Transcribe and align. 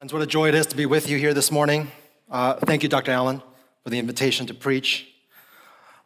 And 0.00 0.12
what 0.12 0.22
a 0.22 0.26
joy 0.26 0.46
it 0.46 0.54
is 0.54 0.66
to 0.66 0.76
be 0.76 0.86
with 0.86 1.10
you 1.10 1.18
here 1.18 1.34
this 1.34 1.50
morning. 1.50 1.90
Uh, 2.30 2.54
thank 2.54 2.84
you, 2.84 2.88
Dr. 2.88 3.10
Allen, 3.10 3.42
for 3.82 3.90
the 3.90 3.98
invitation 3.98 4.46
to 4.46 4.54
preach. 4.54 5.08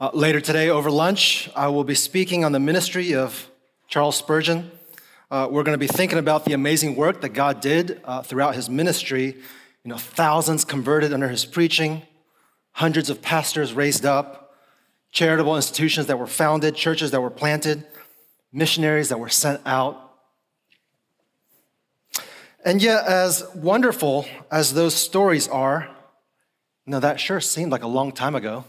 Uh, 0.00 0.08
later 0.14 0.40
today, 0.40 0.70
over 0.70 0.90
lunch, 0.90 1.50
I 1.54 1.68
will 1.68 1.84
be 1.84 1.94
speaking 1.94 2.42
on 2.42 2.52
the 2.52 2.58
ministry 2.58 3.14
of 3.14 3.50
Charles 3.88 4.16
Spurgeon. 4.16 4.70
Uh, 5.30 5.46
we're 5.50 5.62
going 5.62 5.74
to 5.74 5.78
be 5.78 5.86
thinking 5.86 6.18
about 6.18 6.46
the 6.46 6.54
amazing 6.54 6.96
work 6.96 7.20
that 7.20 7.34
God 7.34 7.60
did 7.60 8.00
uh, 8.04 8.22
throughout 8.22 8.54
his 8.54 8.70
ministry. 8.70 9.36
You 9.84 9.90
know, 9.90 9.98
thousands 9.98 10.64
converted 10.64 11.12
under 11.12 11.28
his 11.28 11.44
preaching, 11.44 12.00
hundreds 12.70 13.10
of 13.10 13.20
pastors 13.20 13.74
raised 13.74 14.06
up, 14.06 14.56
charitable 15.10 15.54
institutions 15.54 16.06
that 16.06 16.18
were 16.18 16.26
founded, 16.26 16.76
churches 16.76 17.10
that 17.10 17.20
were 17.20 17.28
planted, 17.28 17.86
missionaries 18.54 19.10
that 19.10 19.20
were 19.20 19.28
sent 19.28 19.60
out. 19.66 20.01
And 22.64 22.80
yet, 22.80 23.06
as 23.06 23.44
wonderful 23.56 24.24
as 24.48 24.72
those 24.72 24.94
stories 24.94 25.48
are, 25.48 25.88
you 26.86 26.92
know, 26.92 27.00
that 27.00 27.18
sure 27.18 27.40
seemed 27.40 27.72
like 27.72 27.82
a 27.82 27.88
long 27.88 28.12
time 28.12 28.36
ago. 28.36 28.64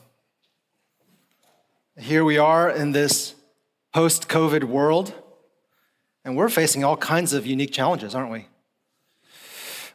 Here 2.00 2.24
we 2.24 2.40
are 2.40 2.72
in 2.72 2.92
this 2.92 3.36
post 3.94 4.28
COVID 4.28 4.64
world, 4.64 5.14
and 6.26 6.36
we're 6.36 6.50
facing 6.50 6.84
all 6.84 6.98
kinds 6.98 7.34
of 7.34 7.46
unique 7.46 7.72
challenges, 7.72 8.16
aren't 8.16 8.32
we? 8.32 8.48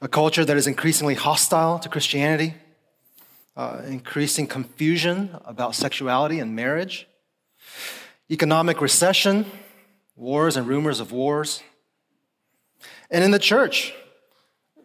A 0.01 0.07
culture 0.07 0.45
that 0.45 0.57
is 0.57 0.69
increasingly 0.69 1.15
hostile 1.15 1.81
to 1.81 1.89
Christianity, 1.89 2.55
uh, 3.57 3.83
increasing 3.85 4.47
confusion 4.47 5.37
about 5.45 5.75
sexuality 5.75 6.39
and 6.39 6.55
marriage, 6.55 7.09
economic 8.31 8.81
recession, 8.81 9.45
wars 10.15 10.57
and 10.57 10.69
rumors 10.69 11.01
of 11.01 11.11
wars 11.11 11.65
and 13.11 13.25
in 13.25 13.31
the 13.31 13.39
church, 13.39 13.95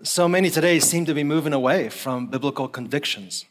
so 0.03 0.27
many 0.27 0.49
today 0.49 0.79
seem 0.79 1.05
to 1.05 1.13
be 1.13 1.23
moving 1.23 1.53
away 1.53 1.89
from 1.89 2.27
biblical 2.27 2.67
convictions. 2.67 3.45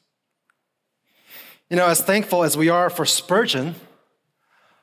You 1.70 1.76
know, 1.76 1.87
as 1.87 2.02
thankful 2.02 2.45
as 2.45 2.56
we 2.56 2.68
are 2.68 2.90
for 2.90 3.06
Spurgeon, 3.06 3.74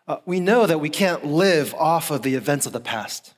uh, 0.08 0.18
we 0.26 0.40
know 0.40 0.66
that 0.66 0.80
we 0.80 0.90
can't 0.90 1.24
live 1.26 1.74
off 1.76 2.10
of 2.10 2.24
the 2.24 2.34
events 2.34 2.66
of 2.66 2.74
the 2.74 2.80
past. 2.80 3.36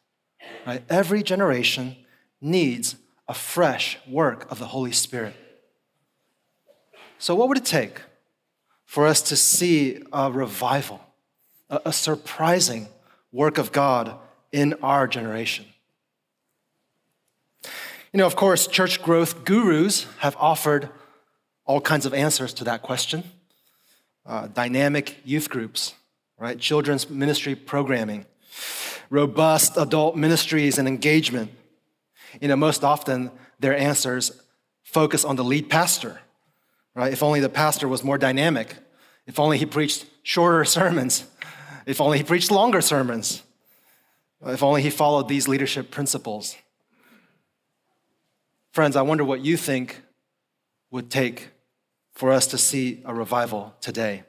Right? 0.66 0.84
Every 0.90 1.24
generation 1.24 1.98
needs 2.40 2.96
a 3.28 3.34
fresh 3.34 3.98
work 4.08 4.50
of 4.50 4.60
the 4.60 4.68
Holy 4.68 4.92
Spirit. 4.92 5.36
So, 7.18 7.36
what 7.36 7.50
would 7.50 7.58
it 7.58 7.66
take 7.66 8.02
for 8.86 9.06
us 9.06 9.22
to 9.24 9.36
see 9.36 10.02
a 10.12 10.32
revival, 10.32 11.02
a, 11.70 11.82
a 11.86 11.94
surprising 11.94 12.88
work 13.32 13.58
of 13.58 13.72
God 13.72 14.18
in 14.52 14.74
our 14.82 15.08
generation? 15.08 15.66
You 18.14 18.18
know, 18.18 18.26
of 18.26 18.36
course, 18.36 18.68
church 18.68 19.02
growth 19.02 19.46
gurus 19.46 20.06
have 20.18 20.36
offered 20.38 20.90
all 21.66 21.80
kinds 21.80 22.06
of 22.06 22.14
answers 22.14 22.54
to 22.56 22.66
that 22.66 22.82
question. 22.82 23.24
Uh, 24.26 24.48
dynamic 24.48 25.16
youth 25.24 25.50
groups, 25.50 25.94
right? 26.38 26.60
Children's 26.60 27.10
ministry 27.10 27.56
programming, 27.56 28.26
robust 29.10 29.78
adult 29.78 30.18
ministries 30.18 30.78
and 30.78 30.90
engagement. 30.90 31.52
You 32.42 32.50
know, 32.50 32.58
most 32.58 32.84
often 32.84 33.32
their 33.62 33.78
answers 33.78 34.42
focus 34.84 35.24
on 35.24 35.38
the 35.38 35.44
lead 35.46 35.70
pastor, 35.70 36.20
right? 36.94 37.14
If 37.14 37.24
only 37.24 37.40
the 37.40 37.50
pastor 37.50 37.88
was 37.88 38.04
more 38.04 38.18
dynamic, 38.18 38.76
if 39.26 39.40
only 39.40 39.58
he 39.58 39.66
preached 39.66 40.06
shorter 40.22 40.66
sermons, 40.78 41.24
if 41.86 42.02
only 42.02 42.18
he 42.18 42.26
preached 42.26 42.52
longer 42.52 42.82
sermons, 42.82 43.42
if 44.46 44.62
only 44.62 44.82
he 44.82 44.90
followed 44.90 45.30
these 45.30 45.48
leadership 45.48 45.92
principles. 45.92 46.58
Friends, 48.72 48.96
I 48.96 49.02
wonder 49.02 49.26
what 49.26 49.42
you 49.42 49.58
think 49.58 50.02
would 50.92 51.10
take 51.10 51.50
for 52.14 52.32
us 52.32 52.48
to 52.48 52.58
see 52.58 53.02
a 53.04 53.14
revival 53.14 53.76
today. 53.82 54.24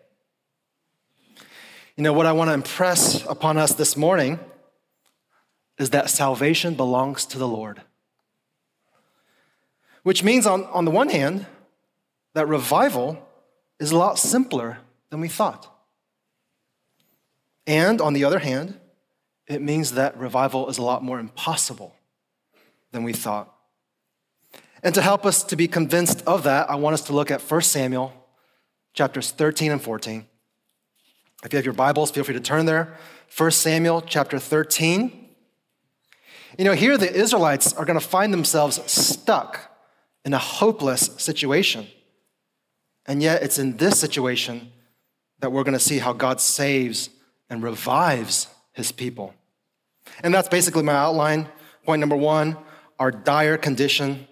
You 1.97 2.03
know, 2.03 2.13
what 2.13 2.27
I 2.27 2.33
want 2.33 2.49
to 2.49 2.55
impress 2.55 3.25
upon 3.27 3.57
us 3.57 3.75
this 3.75 3.97
morning 3.97 4.41
is 5.79 5.91
that 5.91 6.11
salvation 6.11 6.75
belongs 6.75 7.25
to 7.27 7.39
the 7.39 7.47
Lord. 7.47 7.83
Which 10.03 10.25
means, 10.25 10.45
on, 10.45 10.65
on 10.65 10.87
the 10.87 10.91
one 10.91 11.09
hand, 11.09 11.47
that 12.35 12.49
revival 12.49 13.25
is 13.79 13.93
a 13.93 13.97
lot 13.97 14.19
simpler 14.19 14.79
than 15.11 15.21
we 15.21 15.29
thought. 15.29 15.73
And 17.65 18.01
on 18.01 18.13
the 18.13 18.25
other 18.25 18.41
hand, 18.41 18.81
it 19.47 19.63
means 19.63 19.93
that 19.93 20.17
revival 20.19 20.69
is 20.69 20.79
a 20.79 20.83
lot 20.83 21.05
more 21.05 21.21
impossible 21.21 21.95
than 22.91 23.05
we 23.05 23.13
thought. 23.13 23.55
And 24.83 24.95
to 24.95 25.03
help 25.03 25.25
us 25.25 25.45
to 25.45 25.57
be 25.57 25.69
convinced 25.69 26.23
of 26.27 26.43
that, 26.43 26.69
I 26.69 26.75
want 26.75 26.95
us 26.95 27.03
to 27.03 27.13
look 27.13 27.31
at 27.31 27.41
1 27.41 27.63
Samuel 27.63 28.13
chapters 28.95 29.31
13 29.31 29.73
and 29.73 29.81
14. 29.81 30.27
If 31.45 31.53
you 31.53 31.57
have 31.57 31.65
your 31.65 31.75
Bibles, 31.75 32.11
feel 32.11 32.25
free 32.25 32.35
to 32.35 32.41
turn 32.41 32.67
there. 32.67 32.97
1 33.37 33.51
Samuel 33.53 34.03
chapter 34.03 34.39
13. 34.39 35.29
You 36.59 36.65
know, 36.65 36.75
here 36.75 36.99
the 36.99 37.13
Israelites 37.13 37.73
are 37.73 37.85
going 37.85 37.99
to 37.99 38.05
find 38.05 38.33
themselves 38.33 38.81
stuck 38.91 39.73
in 40.25 40.35
a 40.35 40.39
hopeless 40.39 41.11
situation. 41.17 41.87
And 43.07 43.23
yet, 43.23 43.43
it's 43.43 43.59
in 43.59 43.77
this 43.79 43.99
situation 43.99 44.71
that 45.41 45.51
we're 45.51 45.65
going 45.65 45.73
to 45.73 45.81
see 45.81 45.99
how 45.99 46.13
God 46.13 46.41
saves 46.41 47.11
and 47.51 47.63
revives 47.63 48.47
his 48.73 48.93
people. 48.93 49.35
And 50.23 50.33
that's 50.33 50.49
basically 50.49 50.83
my 50.83 50.95
outline. 50.95 51.49
Point 51.85 52.01
number 52.01 52.17
one 52.17 52.57
our 53.01 53.11
dire 53.11 53.59
condition 53.59 54.29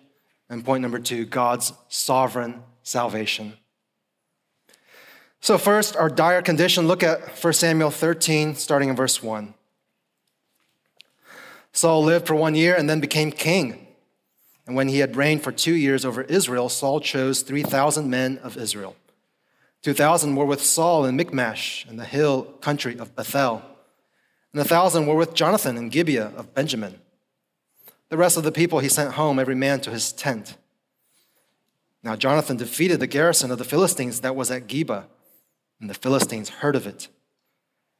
and 0.50 0.64
point 0.64 0.82
number 0.82 0.98
two, 0.98 1.24
God's 1.24 1.72
sovereign 1.88 2.62
salvation. 2.82 3.54
So, 5.40 5.56
first, 5.56 5.96
our 5.96 6.10
dire 6.10 6.42
condition. 6.42 6.86
Look 6.86 7.02
at 7.02 7.42
1 7.42 7.52
Samuel 7.54 7.90
13, 7.90 8.56
starting 8.56 8.90
in 8.90 8.96
verse 8.96 9.22
1. 9.22 9.54
Saul 11.72 12.02
lived 12.02 12.26
for 12.26 12.34
one 12.34 12.54
year 12.54 12.74
and 12.74 12.90
then 12.90 13.00
became 13.00 13.30
king. 13.30 13.86
And 14.66 14.76
when 14.76 14.88
he 14.88 14.98
had 14.98 15.16
reigned 15.16 15.42
for 15.42 15.52
two 15.52 15.74
years 15.74 16.04
over 16.04 16.22
Israel, 16.22 16.68
Saul 16.68 17.00
chose 17.00 17.40
3,000 17.42 18.10
men 18.10 18.38
of 18.38 18.58
Israel. 18.58 18.96
2,000 19.82 20.36
were 20.36 20.44
with 20.44 20.62
Saul 20.62 21.06
in 21.06 21.16
Michmash 21.16 21.86
in 21.88 21.96
the 21.96 22.04
hill 22.04 22.42
country 22.60 22.98
of 22.98 23.16
Bethel, 23.16 23.62
and 24.52 24.58
1,000 24.58 25.06
were 25.06 25.14
with 25.14 25.32
Jonathan 25.32 25.78
in 25.78 25.88
Gibeah 25.88 26.32
of 26.36 26.54
Benjamin. 26.54 27.00
The 28.10 28.16
rest 28.16 28.36
of 28.36 28.44
the 28.44 28.52
people 28.52 28.80
he 28.80 28.88
sent 28.88 29.14
home, 29.14 29.38
every 29.38 29.54
man 29.54 29.80
to 29.80 29.90
his 29.90 30.12
tent. 30.12 30.56
Now 32.02 32.16
Jonathan 32.16 32.56
defeated 32.56 33.00
the 33.00 33.06
garrison 33.06 33.50
of 33.50 33.58
the 33.58 33.64
Philistines 33.64 34.20
that 34.20 34.36
was 34.36 34.50
at 34.50 34.66
Geba, 34.66 35.04
and 35.80 35.88
the 35.88 35.94
Philistines 35.94 36.48
heard 36.48 36.76
of 36.76 36.86
it. 36.86 37.08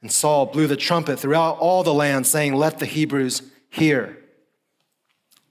And 0.02 0.10
Saul 0.10 0.46
blew 0.46 0.66
the 0.66 0.76
trumpet 0.76 1.18
throughout 1.18 1.58
all 1.58 1.82
the 1.82 1.94
land, 1.94 2.26
saying, 2.26 2.54
Let 2.54 2.78
the 2.78 2.86
Hebrews 2.86 3.42
hear. 3.68 4.18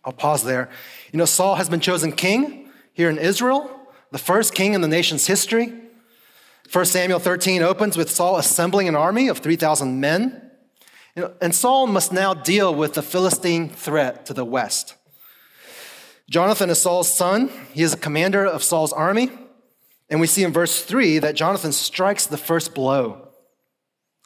I'll 0.03 0.13
pause 0.13 0.43
there. 0.43 0.69
You 1.11 1.17
know, 1.17 1.25
Saul 1.25 1.55
has 1.55 1.69
been 1.69 1.79
chosen 1.79 2.11
king 2.11 2.69
here 2.93 3.09
in 3.09 3.17
Israel, 3.17 3.69
the 4.11 4.17
first 4.17 4.55
king 4.55 4.73
in 4.73 4.81
the 4.81 4.87
nation's 4.87 5.27
history. 5.27 5.73
1 6.71 6.85
Samuel 6.85 7.19
13 7.19 7.61
opens 7.61 7.97
with 7.97 8.09
Saul 8.09 8.37
assembling 8.37 8.87
an 8.87 8.95
army 8.95 9.27
of 9.27 9.39
3,000 9.39 9.99
men. 9.99 10.48
You 11.19 11.25
know, 11.25 11.33
and 11.41 11.53
Saul 11.53 11.85
must 11.85 12.13
now 12.13 12.33
deal 12.33 12.73
with 12.73 12.93
the 12.93 13.01
Philistine 13.01 13.67
threat 13.67 14.25
to 14.27 14.33
the 14.33 14.45
west. 14.45 14.95
Jonathan 16.29 16.69
is 16.69 16.81
Saul's 16.81 17.13
son. 17.13 17.51
He 17.73 17.81
is 17.81 17.91
a 17.91 17.97
commander 17.97 18.45
of 18.45 18.63
Saul's 18.63 18.93
army. 18.93 19.29
And 20.09 20.21
we 20.21 20.27
see 20.27 20.43
in 20.43 20.53
verse 20.53 20.81
3 20.81 21.19
that 21.19 21.35
Jonathan 21.35 21.73
strikes 21.73 22.25
the 22.25 22.37
first 22.37 22.73
blow. 22.73 23.27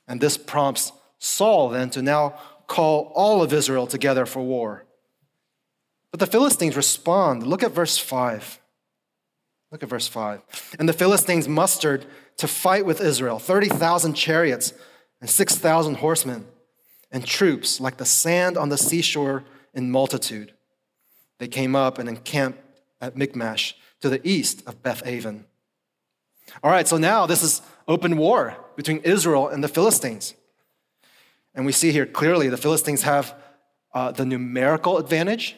And 0.08 0.22
this 0.22 0.38
prompts 0.38 0.92
Saul 1.18 1.70
then 1.70 1.90
to 1.90 2.04
now 2.04 2.40
call 2.68 3.12
all 3.16 3.42
of 3.42 3.54
Israel 3.54 3.88
together 3.88 4.28
for 4.28 4.44
war. 4.44 4.86
But 6.12 6.20
the 6.20 6.28
Philistines 6.28 6.78
respond. 6.78 7.42
Look 7.42 7.64
at 7.64 7.72
verse 7.72 7.98
5. 7.98 8.60
Look 9.72 9.82
at 9.82 9.90
verse 9.90 10.08
5. 10.08 10.76
And 10.78 10.88
the 10.88 10.94
Philistines 10.94 11.48
mustered 11.48 12.06
to 12.38 12.48
fight 12.48 12.86
with 12.86 13.02
Israel 13.02 13.40
30,000 13.40 14.14
chariots 14.14 14.74
and 15.20 15.28
6,000 15.28 15.96
horsemen 15.96 16.46
and 17.14 17.26
troops 17.26 17.80
like 17.80 17.98
the 17.98 18.06
sand 18.06 18.58
on 18.58 18.70
the 18.70 18.78
seashore 18.78 19.46
in 19.74 19.92
multitude. 19.92 20.54
They 21.38 21.48
came 21.48 21.76
up 21.76 22.00
and 22.00 22.10
encamped 22.10 22.60
at 23.00 23.16
Michmash 23.16 23.76
to 24.02 24.10
the 24.10 24.20
east 24.28 24.64
of 24.68 24.82
Beth 24.82 25.06
Aven. 25.06 25.46
All 26.64 26.72
right, 26.72 26.88
so 26.88 26.98
now 26.98 27.26
this 27.26 27.44
is 27.44 27.62
open 27.88 28.18
war 28.18 28.58
between 28.76 28.98
Israel 29.00 29.48
and 29.48 29.64
the 29.64 29.68
Philistines. 29.68 30.34
And 31.56 31.66
we 31.66 31.72
see 31.72 31.92
here 31.92 32.06
clearly 32.06 32.50
the 32.50 32.58
Philistines 32.58 33.04
have 33.04 33.36
uh, 33.94 34.12
the 34.12 34.26
numerical 34.26 34.98
advantage, 34.98 35.56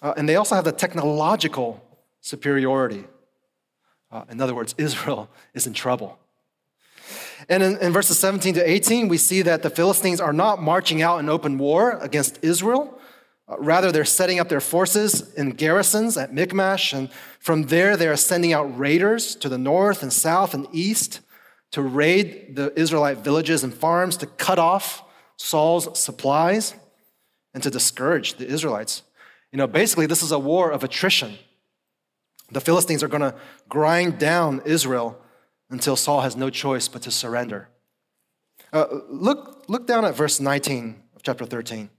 uh, 0.00 0.14
and 0.16 0.28
they 0.28 0.36
also 0.36 0.54
have 0.54 0.64
the 0.64 0.72
technological 0.72 1.82
superiority. 2.20 3.04
Uh, 4.10 4.24
in 4.30 4.40
other 4.40 4.54
words, 4.54 4.74
Israel 4.78 5.28
is 5.52 5.66
in 5.66 5.74
trouble. 5.74 6.18
And 7.48 7.62
in, 7.62 7.76
in, 7.78 7.92
verses 7.92 8.18
17 8.18 8.54
to 8.54 8.70
18, 8.70 9.08
we 9.08 9.18
see 9.18 9.42
that 9.42 9.62
the 9.62 9.70
Philistines 9.70 10.20
are 10.20 10.32
not 10.32 10.62
marching 10.62 11.02
out 11.02 11.18
in 11.18 11.28
open 11.28 11.58
war 11.58 11.98
against 12.00 12.38
Israel, 12.42 13.00
Uh, 13.46 13.56
rather, 13.58 13.92
they're 13.92 14.06
setting 14.06 14.40
up 14.40 14.48
their 14.48 14.60
forces 14.60 15.34
in 15.34 15.50
garrisons 15.50 16.16
at 16.16 16.32
Michmash, 16.32 16.94
and 16.94 17.10
from 17.38 17.64
there, 17.64 17.96
they 17.96 18.08
are 18.08 18.16
sending 18.16 18.54
out 18.54 18.78
raiders 18.78 19.36
to 19.36 19.48
the 19.50 19.58
north 19.58 20.02
and 20.02 20.12
south 20.12 20.54
and 20.54 20.66
east 20.72 21.20
to 21.70 21.82
raid 21.82 22.56
the 22.56 22.72
Israelite 22.78 23.18
villages 23.18 23.62
and 23.62 23.74
farms 23.74 24.16
to 24.16 24.26
cut 24.26 24.58
off 24.58 25.02
Saul's 25.36 25.98
supplies 25.98 26.74
and 27.52 27.62
to 27.62 27.70
discourage 27.70 28.34
the 28.34 28.46
Israelites. 28.46 29.02
You 29.52 29.58
know, 29.58 29.66
basically, 29.66 30.06
this 30.06 30.22
is 30.22 30.32
a 30.32 30.38
war 30.38 30.70
of 30.70 30.82
attrition. 30.82 31.36
The 32.50 32.60
Philistines 32.60 33.02
are 33.02 33.08
going 33.08 33.22
to 33.22 33.34
grind 33.68 34.18
down 34.18 34.62
Israel 34.64 35.20
until 35.70 35.96
Saul 35.96 36.20
has 36.20 36.36
no 36.36 36.50
choice 36.50 36.88
but 36.88 37.02
to 37.02 37.10
surrender. 37.10 37.68
Uh, 38.72 38.86
look, 39.08 39.64
look 39.68 39.86
down 39.86 40.04
at 40.04 40.16
verse 40.16 40.40
19 40.40 41.02
of 41.14 41.22
chapter 41.22 41.44
13. 41.44 41.90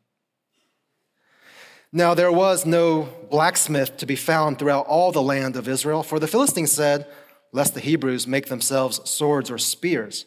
Now 1.92 2.14
there 2.14 2.32
was 2.32 2.66
no 2.66 3.10
blacksmith 3.30 3.98
to 3.98 4.06
be 4.06 4.18
found 4.18 4.60
throughout 4.60 4.86
all 4.86 5.12
the 5.12 5.22
land 5.22 5.56
of 5.56 5.68
Israel, 5.68 6.04
for 6.04 6.20
the 6.20 6.28
Philistines 6.28 6.72
said, 6.72 7.08
Lest 7.52 7.74
the 7.74 7.80
Hebrews 7.80 8.28
make 8.28 8.48
themselves 8.48 9.00
swords 9.10 9.50
or 9.50 9.58
spears. 9.58 10.26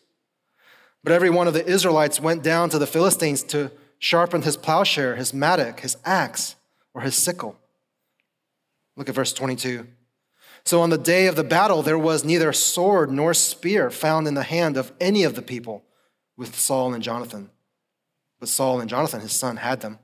But 1.04 1.12
every 1.12 1.28
one 1.28 1.46
of 1.46 1.52
the 1.52 1.66
Israelites 1.66 2.20
went 2.20 2.42
down 2.42 2.70
to 2.70 2.78
the 2.78 2.86
Philistines 2.86 3.42
to 3.44 3.70
sharpen 3.98 4.42
his 4.42 4.56
plowshare, 4.56 5.16
his 5.16 5.34
mattock, 5.34 5.80
his 5.80 5.98
axe, 6.06 6.56
or 6.94 7.02
his 7.02 7.14
sickle. 7.14 7.58
Look 8.96 9.08
at 9.10 9.14
verse 9.14 9.34
22. 9.34 9.86
So 10.68 10.82
on 10.82 10.90
the 10.90 10.98
day 10.98 11.28
of 11.28 11.34
the 11.34 11.44
battle, 11.44 11.80
there 11.80 11.98
was 11.98 12.26
neither 12.26 12.52
sword 12.52 13.10
nor 13.10 13.32
spear 13.32 13.88
found 13.88 14.28
in 14.28 14.34
the 14.34 14.42
hand 14.42 14.76
of 14.76 14.92
any 15.00 15.24
of 15.24 15.34
the 15.34 15.40
people 15.40 15.82
with 16.36 16.54
Saul 16.54 16.92
and 16.92 17.02
Jonathan. 17.02 17.48
But 18.38 18.50
Saul 18.50 18.78
and 18.78 18.90
Jonathan, 18.90 19.22
his 19.22 19.32
son, 19.32 19.56
had 19.56 19.80
them. 19.80 19.98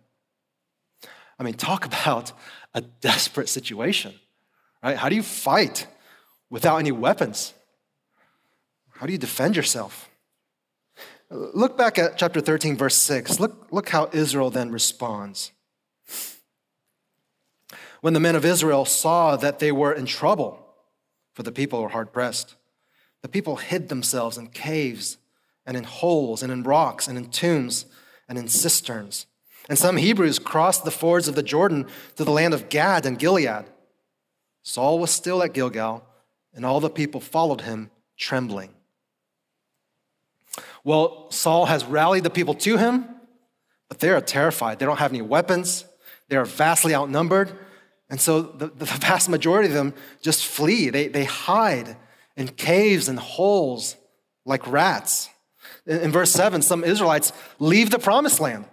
I 1.38 1.42
mean, 1.42 1.52
talk 1.52 1.84
about 1.92 2.32
a 2.72 2.80
desperate 2.80 3.50
situation, 3.50 4.14
right? 4.82 4.96
How 4.96 5.10
do 5.10 5.16
you 5.16 5.22
fight 5.22 5.86
without 6.48 6.78
any 6.78 6.92
weapons? 6.92 7.52
How 8.92 9.04
do 9.04 9.12
you 9.12 9.18
defend 9.18 9.56
yourself? 9.56 10.08
Look 11.28 11.76
back 11.76 11.98
at 11.98 12.16
chapter 12.16 12.40
13, 12.40 12.78
verse 12.78 12.96
6. 12.96 13.38
Look, 13.38 13.66
look 13.70 13.90
how 13.90 14.08
Israel 14.14 14.48
then 14.48 14.70
responds. 14.70 15.52
When 18.04 18.12
the 18.12 18.20
men 18.20 18.36
of 18.36 18.44
Israel 18.44 18.84
saw 18.84 19.34
that 19.36 19.60
they 19.60 19.72
were 19.72 19.90
in 19.90 20.04
trouble, 20.04 20.62
for 21.32 21.42
the 21.42 21.50
people 21.50 21.80
were 21.80 21.88
hard 21.88 22.12
pressed, 22.12 22.54
the 23.22 23.30
people 23.30 23.56
hid 23.56 23.88
themselves 23.88 24.36
in 24.36 24.48
caves 24.48 25.16
and 25.64 25.74
in 25.74 25.84
holes 25.84 26.42
and 26.42 26.52
in 26.52 26.64
rocks 26.64 27.08
and 27.08 27.16
in 27.16 27.30
tombs 27.30 27.86
and 28.28 28.36
in 28.36 28.46
cisterns. 28.46 29.24
And 29.70 29.78
some 29.78 29.96
Hebrews 29.96 30.38
crossed 30.38 30.84
the 30.84 30.90
fords 30.90 31.28
of 31.28 31.34
the 31.34 31.42
Jordan 31.42 31.86
to 32.16 32.24
the 32.24 32.30
land 32.30 32.52
of 32.52 32.68
Gad 32.68 33.06
and 33.06 33.18
Gilead. 33.18 33.64
Saul 34.62 34.98
was 34.98 35.10
still 35.10 35.42
at 35.42 35.54
Gilgal, 35.54 36.04
and 36.52 36.66
all 36.66 36.80
the 36.80 36.90
people 36.90 37.22
followed 37.22 37.62
him, 37.62 37.90
trembling. 38.18 38.74
Well, 40.84 41.30
Saul 41.30 41.64
has 41.64 41.86
rallied 41.86 42.24
the 42.24 42.28
people 42.28 42.52
to 42.56 42.76
him, 42.76 43.06
but 43.88 44.00
they 44.00 44.10
are 44.10 44.20
terrified. 44.20 44.78
They 44.78 44.84
don't 44.84 44.98
have 44.98 45.12
any 45.12 45.22
weapons, 45.22 45.86
they 46.28 46.36
are 46.36 46.44
vastly 46.44 46.94
outnumbered. 46.94 47.58
And 48.10 48.20
so 48.20 48.42
the, 48.42 48.68
the 48.68 48.84
vast 49.00 49.28
majority 49.28 49.68
of 49.68 49.74
them 49.74 49.94
just 50.22 50.46
flee. 50.46 50.90
They, 50.90 51.08
they 51.08 51.24
hide 51.24 51.96
in 52.36 52.48
caves 52.48 53.08
and 53.08 53.18
holes 53.18 53.96
like 54.44 54.66
rats. 54.70 55.30
In, 55.86 56.00
in 56.00 56.12
verse 56.12 56.32
7, 56.32 56.62
some 56.62 56.84
Israelites 56.84 57.32
leave 57.58 57.90
the 57.90 57.98
promised 57.98 58.40
land. 58.40 58.66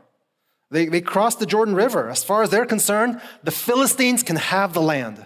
They, 0.69 0.86
they 0.86 1.01
cross 1.01 1.36
the 1.36 1.45
Jordan 1.45 1.75
River. 1.75 2.10
As 2.10 2.24
far 2.24 2.44
as 2.44 2.50
they're 2.50 2.66
concerned, 2.66 3.22
the 3.44 3.51
Philistines 3.51 4.24
can 4.24 4.38
have 4.38 4.74
the 4.74 4.81
land. 4.81 5.25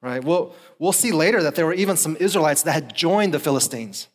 Right? 0.00 0.22
We'll, 0.22 0.54
we'll 0.80 0.92
see 0.92 1.12
later 1.12 1.42
that 1.44 1.54
there 1.54 1.64
were 1.64 1.74
even 1.74 1.96
some 1.96 2.16
Israelites 2.16 2.64
that 2.64 2.72
had 2.72 2.94
joined 2.94 3.32
the 3.32 3.38
Philistines. 3.38 4.08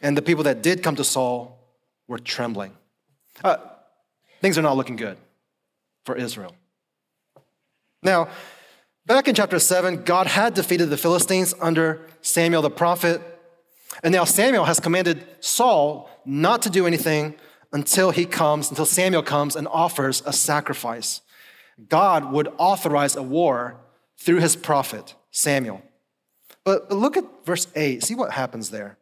And 0.00 0.16
the 0.16 0.22
people 0.22 0.44
that 0.44 0.62
did 0.62 0.84
come 0.84 0.94
to 0.96 1.04
Saul 1.04 1.58
were 2.06 2.18
trembling. 2.18 2.72
Uh, 3.42 3.56
things 4.40 4.56
are 4.56 4.62
not 4.62 4.76
looking 4.76 4.96
good 4.96 5.18
for 6.04 6.14
Israel. 6.14 6.54
Now, 8.02 8.28
back 9.06 9.28
in 9.28 9.34
chapter 9.34 9.58
7, 9.58 10.04
God 10.04 10.26
had 10.26 10.54
defeated 10.54 10.90
the 10.90 10.96
Philistines 10.96 11.54
under 11.60 12.06
Samuel 12.22 12.62
the 12.62 12.70
prophet. 12.70 13.20
And 14.02 14.12
now 14.12 14.24
Samuel 14.24 14.64
has 14.64 14.80
commanded 14.80 15.26
Saul 15.40 16.08
not 16.24 16.62
to 16.62 16.70
do 16.70 16.86
anything 16.86 17.34
until 17.72 18.10
he 18.10 18.24
comes, 18.24 18.70
until 18.70 18.86
Samuel 18.86 19.22
comes 19.22 19.56
and 19.56 19.68
offers 19.68 20.22
a 20.26 20.32
sacrifice. 20.32 21.20
God 21.88 22.32
would 22.32 22.48
authorize 22.58 23.16
a 23.16 23.22
war 23.22 23.80
through 24.18 24.38
his 24.38 24.56
prophet, 24.56 25.14
Samuel. 25.30 25.82
But 26.64 26.90
look 26.92 27.16
at 27.16 27.24
verse 27.44 27.66
8. 27.74 28.02
See 28.02 28.14
what 28.14 28.32
happens 28.32 28.70
there. 28.70 28.98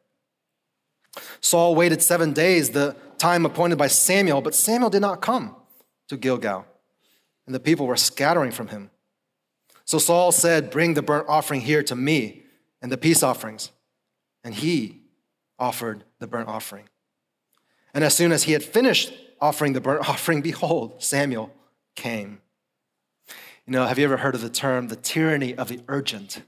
Saul 1.40 1.74
waited 1.74 2.02
seven 2.02 2.32
days, 2.32 2.70
the 2.70 2.94
time 3.18 3.44
appointed 3.44 3.78
by 3.78 3.88
Samuel, 3.88 4.40
but 4.40 4.54
Samuel 4.54 4.90
did 4.90 5.00
not 5.00 5.20
come 5.20 5.56
to 6.08 6.16
Gilgal, 6.16 6.66
and 7.48 7.54
the 7.54 7.60
people 7.60 7.86
were 7.86 7.96
scattering 7.96 8.50
from 8.50 8.68
him. 8.68 8.90
So 9.86 9.98
Saul 9.98 10.32
said, 10.32 10.70
Bring 10.70 10.92
the 10.92 11.00
burnt 11.00 11.26
offering 11.30 11.62
here 11.62 11.82
to 11.84 11.96
me 11.96 12.42
and 12.82 12.92
the 12.92 12.98
peace 12.98 13.22
offerings. 13.22 13.70
And 14.44 14.54
he 14.54 15.00
offered 15.58 16.04
the 16.18 16.26
burnt 16.26 16.46
offering. 16.46 16.90
And 17.94 18.04
as 18.04 18.14
soon 18.14 18.32
as 18.32 18.42
he 18.42 18.52
had 18.52 18.62
finished 18.62 19.14
offering 19.40 19.72
the 19.72 19.80
burnt 19.80 20.06
offering, 20.10 20.42
behold, 20.42 21.02
Samuel 21.02 21.50
came. 21.96 22.42
You 23.66 23.72
know, 23.72 23.86
have 23.86 23.98
you 23.98 24.04
ever 24.04 24.18
heard 24.18 24.34
of 24.34 24.42
the 24.42 24.50
term 24.50 24.88
the 24.88 24.96
tyranny 24.96 25.54
of 25.54 25.68
the 25.68 25.80
urgent? 25.88 26.42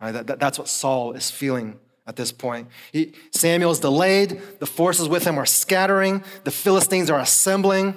Right, 0.00 0.10
that, 0.10 0.26
that, 0.26 0.40
that's 0.40 0.58
what 0.58 0.66
Saul 0.66 1.12
is 1.12 1.30
feeling 1.30 1.78
at 2.04 2.16
this 2.16 2.32
point. 2.32 2.66
He, 2.90 3.12
Samuel 3.30 3.70
is 3.70 3.78
delayed, 3.78 4.42
the 4.58 4.66
forces 4.66 5.08
with 5.08 5.24
him 5.24 5.38
are 5.38 5.46
scattering, 5.46 6.24
the 6.42 6.50
Philistines 6.50 7.10
are 7.10 7.20
assembling. 7.20 7.94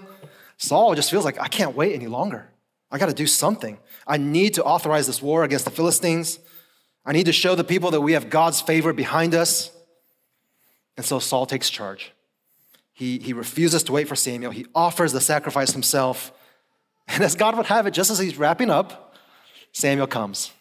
Saul 0.59 0.93
just 0.93 1.09
feels 1.09 1.25
like, 1.25 1.39
I 1.39 1.47
can't 1.47 1.75
wait 1.75 1.95
any 1.95 2.07
longer. 2.07 2.47
I 2.91 2.97
got 2.99 3.07
to 3.07 3.13
do 3.13 3.25
something. 3.25 3.79
I 4.05 4.17
need 4.17 4.55
to 4.55 4.63
authorize 4.63 5.07
this 5.07 5.21
war 5.21 5.43
against 5.43 5.65
the 5.65 5.71
Philistines. 5.71 6.39
I 7.05 7.13
need 7.13 7.25
to 7.25 7.33
show 7.33 7.55
the 7.55 7.63
people 7.63 7.91
that 7.91 8.01
we 8.01 8.11
have 8.11 8.29
God's 8.29 8.61
favor 8.61 8.93
behind 8.93 9.33
us. 9.33 9.71
And 10.97 11.05
so 11.05 11.17
Saul 11.19 11.45
takes 11.45 11.69
charge. 11.69 12.11
He, 12.91 13.19
he 13.19 13.31
refuses 13.31 13.83
to 13.83 13.93
wait 13.93 14.09
for 14.09 14.15
Samuel. 14.15 14.51
He 14.51 14.65
offers 14.75 15.13
the 15.13 15.21
sacrifice 15.21 15.71
himself. 15.71 16.31
And 17.11 17.23
as 17.23 17.35
God 17.35 17.57
would 17.57 17.65
have 17.65 17.87
it, 17.87 17.95
just 17.95 18.11
as 18.11 18.19
he's 18.19 18.37
wrapping 18.37 18.69
up, 18.69 19.15
Samuel 19.71 20.05
comes. 20.05 20.51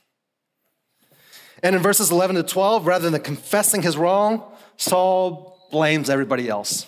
And 1.62 1.76
in 1.76 1.82
verses 1.82 2.10
11 2.10 2.36
to 2.36 2.42
12, 2.42 2.86
rather 2.86 3.10
than 3.10 3.20
confessing 3.20 3.82
his 3.82 3.98
wrong, 3.98 4.42
Saul 4.78 5.68
blames 5.70 6.08
everybody 6.08 6.48
else. 6.48 6.86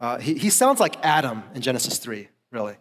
Uh, 0.00 0.18
he, 0.18 0.34
he 0.34 0.50
sounds 0.50 0.80
like 0.80 0.96
Adam 1.02 1.42
in 1.54 1.62
Genesis 1.62 1.98
3, 1.98 2.28
really. 2.50 2.76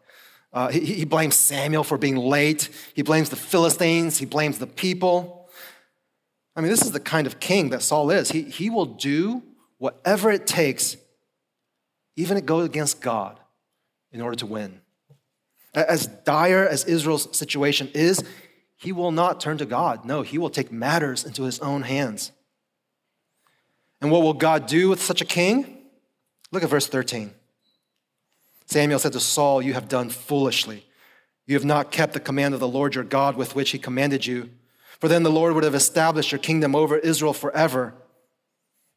Uh, 0.51 0.69
he, 0.69 0.79
he 0.79 1.05
blames 1.05 1.35
Samuel 1.35 1.83
for 1.83 1.97
being 1.97 2.15
late. 2.17 2.69
He 2.95 3.01
blames 3.01 3.29
the 3.29 3.35
Philistines. 3.35 4.17
He 4.17 4.25
blames 4.25 4.57
the 4.57 4.67
people. 4.67 5.49
I 6.55 6.61
mean, 6.61 6.71
this 6.71 6.81
is 6.81 6.91
the 6.91 6.99
kind 6.99 7.27
of 7.27 7.39
king 7.39 7.69
that 7.69 7.81
Saul 7.81 8.09
is. 8.11 8.31
He, 8.31 8.43
he 8.43 8.69
will 8.69 8.85
do 8.85 9.43
whatever 9.77 10.31
it 10.31 10.47
takes, 10.47 10.97
even 12.15 12.35
it 12.35 12.45
goes 12.45 12.65
against 12.65 13.01
God, 13.01 13.39
in 14.11 14.21
order 14.21 14.35
to 14.37 14.45
win. 14.45 14.81
As 15.73 16.07
dire 16.07 16.67
as 16.67 16.83
Israel's 16.85 17.37
situation 17.37 17.89
is, 17.93 18.23
he 18.75 18.91
will 18.91 19.11
not 19.11 19.39
turn 19.39 19.57
to 19.59 19.65
God. 19.65 20.03
No, 20.03 20.21
he 20.21 20.37
will 20.37 20.49
take 20.49 20.71
matters 20.71 21.23
into 21.23 21.43
his 21.43 21.59
own 21.59 21.83
hands. 21.83 22.31
And 24.01 24.09
what 24.09 24.23
will 24.23 24.33
God 24.33 24.65
do 24.65 24.89
with 24.89 25.01
such 25.01 25.21
a 25.21 25.25
king? 25.25 25.77
Look 26.51 26.63
at 26.63 26.69
verse 26.69 26.87
13. 26.87 27.33
Samuel 28.69 28.99
said 28.99 29.13
to 29.13 29.19
Saul, 29.19 29.63
You 29.63 29.73
have 29.73 29.89
done 29.89 30.11
foolishly. 30.11 30.85
You 31.47 31.55
have 31.55 31.65
not 31.65 31.91
kept 31.91 32.13
the 32.13 32.19
command 32.19 32.53
of 32.53 32.59
the 32.59 32.67
Lord 32.67 32.93
your 32.93 33.03
God 33.03 33.35
with 33.35 33.55
which 33.55 33.71
he 33.71 33.79
commanded 33.79 34.27
you. 34.27 34.51
For 34.99 35.07
then 35.07 35.23
the 35.23 35.31
Lord 35.31 35.55
would 35.55 35.63
have 35.63 35.73
established 35.73 36.31
your 36.31 36.37
kingdom 36.37 36.75
over 36.75 36.95
Israel 36.95 37.33
forever. 37.33 37.95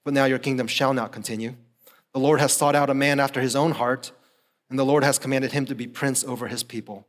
But 0.05 0.13
now 0.13 0.27
your 0.27 0.39
kingdom 0.39 0.67
shall 0.67 0.93
not 0.93 1.11
continue. 1.11 1.55
The 2.13 2.19
Lord 2.21 2.39
has 2.39 2.53
sought 2.53 2.75
out 2.75 2.91
a 2.91 2.95
man 2.95 3.19
after 3.19 3.41
his 3.41 3.57
own 3.57 3.71
heart, 3.73 4.13
and 4.69 4.79
the 4.79 4.85
Lord 4.85 5.05
has 5.05 5.19
commanded 5.19 5.53
him 5.53 5.65
to 5.65 5.75
be 5.75 5.87
prince 5.87 6.23
over 6.23 6.49
his 6.49 6.63
people, 6.63 7.07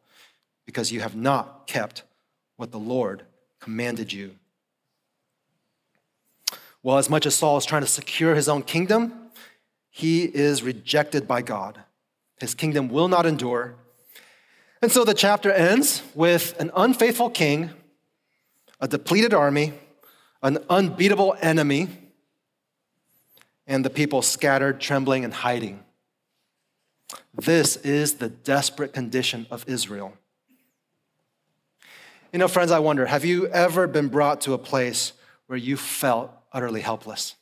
because 0.66 0.90
you 0.90 1.02
have 1.02 1.18
not 1.18 1.68
kept 1.68 2.04
what 2.56 2.72
the 2.72 2.80
Lord 2.80 3.24
commanded 3.60 4.14
you. 4.14 4.36
Well, 6.82 6.98
as 6.98 7.10
much 7.10 7.26
as 7.26 7.36
Saul 7.36 7.58
is 7.58 7.66
trying 7.66 7.82
to 7.82 7.88
secure 7.88 8.36
his 8.36 8.48
own 8.48 8.64
kingdom, 8.64 9.32
he 9.90 10.24
is 10.24 10.64
rejected 10.64 11.28
by 11.28 11.42
God. 11.42 11.84
His 12.44 12.54
kingdom 12.54 12.90
will 12.90 13.08
not 13.08 13.26
endure. 13.26 13.74
And 14.82 14.92
so 14.92 15.06
the 15.06 15.14
chapter 15.14 15.50
ends 15.50 16.04
with 16.14 16.60
an 16.60 16.72
unfaithful 16.76 17.30
king, 17.30 17.70
a 18.82 18.88
depleted 18.90 19.34
army, 19.34 19.72
an 20.42 20.58
unbeatable 20.70 21.38
enemy, 21.40 21.88
and 23.66 23.86
the 23.86 23.90
people 23.90 24.22
scattered, 24.22 24.82
trembling, 24.82 25.24
and 25.24 25.34
hiding. 25.34 25.86
This 27.34 27.78
is 27.78 28.16
the 28.16 28.28
desperate 28.28 28.92
condition 28.92 29.48
of 29.50 29.64
Israel. 29.66 30.12
You 32.34 32.40
know, 32.40 32.50
friends, 32.50 32.72
I 32.72 32.80
wonder 32.80 33.06
have 33.06 33.24
you 33.24 33.48
ever 33.48 33.88
been 33.88 34.10
brought 34.10 34.42
to 34.42 34.54
a 34.54 34.58
place 34.58 35.14
where 35.48 35.58
you 35.58 35.78
felt 35.78 36.30
utterly 36.52 36.82
helpless? 36.82 37.36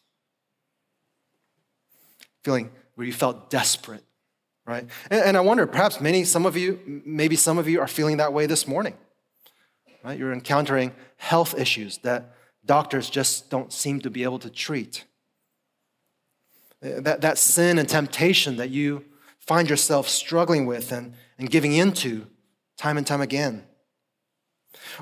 Feeling 2.43 2.69
where 2.93 3.07
you 3.07 3.13
felt 3.13 3.49
desperate, 3.49 4.03
right? 4.65 4.85
And, 5.09 5.21
and, 5.21 5.37
I 5.37 5.41
wonder, 5.41 5.65
perhaps 5.67 5.99
many, 5.99 6.23
some 6.23 6.45
of 6.45 6.55
you, 6.55 7.01
maybe 7.05 7.35
some 7.35 7.57
of 7.57 7.67
you 7.67 7.79
are 7.81 7.87
feeling 7.87 8.17
that 8.17 8.33
way 8.33 8.45
this 8.45 8.67
morning, 8.67 8.95
right? 10.03 10.17
You're 10.17 10.33
encountering 10.33 10.93
health 11.17 11.57
issues 11.57 11.97
that 11.99 12.35
doctors 12.65 13.09
just 13.09 13.49
don't 13.49 13.73
seem 13.73 14.01
to 14.01 14.09
be 14.09 14.23
able 14.23 14.39
to 14.39 14.49
treat. 14.49 15.05
Uh, 16.83 17.01
that, 17.01 17.21
that 17.21 17.37
sin 17.37 17.77
and 17.77 17.87
temptation 17.87 18.57
that 18.57 18.69
you 18.69 19.05
find 19.39 19.69
yourself 19.69 20.07
struggling 20.07 20.65
with 20.65 20.91
and, 20.91 21.13
and 21.37 21.49
giving 21.49 21.73
into 21.73 22.27
time 22.77 22.97
and 22.97 23.05
time 23.05 23.21
again. 23.21 23.63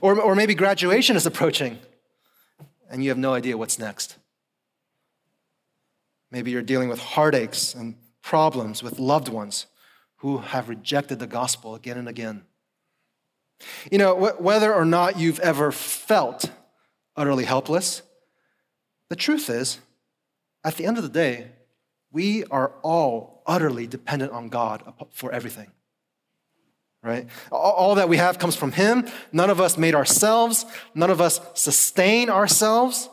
Or, 0.02 0.20
or 0.20 0.36
maybe 0.36 0.56
graduation 0.56 1.16
is 1.16 1.26
approaching 1.26 1.80
and 2.90 3.04
you 3.04 3.10
have 3.10 3.18
no 3.18 3.34
idea 3.34 3.58
what's 3.58 3.78
next. 3.80 4.18
Maybe 6.32 6.52
you're 6.52 6.62
dealing 6.62 6.90
with 6.90 7.00
heartaches 7.00 7.76
and 7.76 7.96
problems 8.30 8.84
with 8.84 9.00
loved 9.00 9.28
ones 9.28 9.66
who 10.18 10.38
have 10.38 10.70
rejected 10.70 11.18
the 11.18 11.26
gospel 11.26 11.74
again 11.74 11.98
and 11.98 12.08
again. 12.08 12.44
You 13.92 13.98
know, 13.98 14.14
wh- 14.16 14.40
whether 14.40 14.72
or 14.72 14.86
not 14.86 15.18
you've 15.18 15.40
ever 15.40 15.72
felt 15.72 16.52
utterly 17.16 17.46
helpless, 17.46 18.04
the 19.10 19.16
truth 19.16 19.50
is, 19.50 19.80
at 20.64 20.76
the 20.76 20.86
end 20.86 20.98
of 20.98 21.04
the 21.04 21.10
day, 21.10 21.54
we 22.12 22.44
are 22.52 22.72
all 22.84 23.42
utterly 23.48 23.88
dependent 23.88 24.32
on 24.32 24.50
God 24.50 24.84
for 25.10 25.32
everything 25.32 25.72
right? 27.02 27.28
All 27.50 27.96
that 27.96 28.10
we 28.10 28.18
have 28.18 28.40
comes 28.40 28.58
from 28.58 28.74
Him. 28.74 29.08
None 29.32 29.50
of 29.50 29.62
us 29.62 29.78
made 29.78 29.96
ourselves, 29.96 30.66
none 30.94 31.10
of 31.10 31.22
us 31.22 31.40
sustain 31.54 32.30
ourselves. 32.30 33.10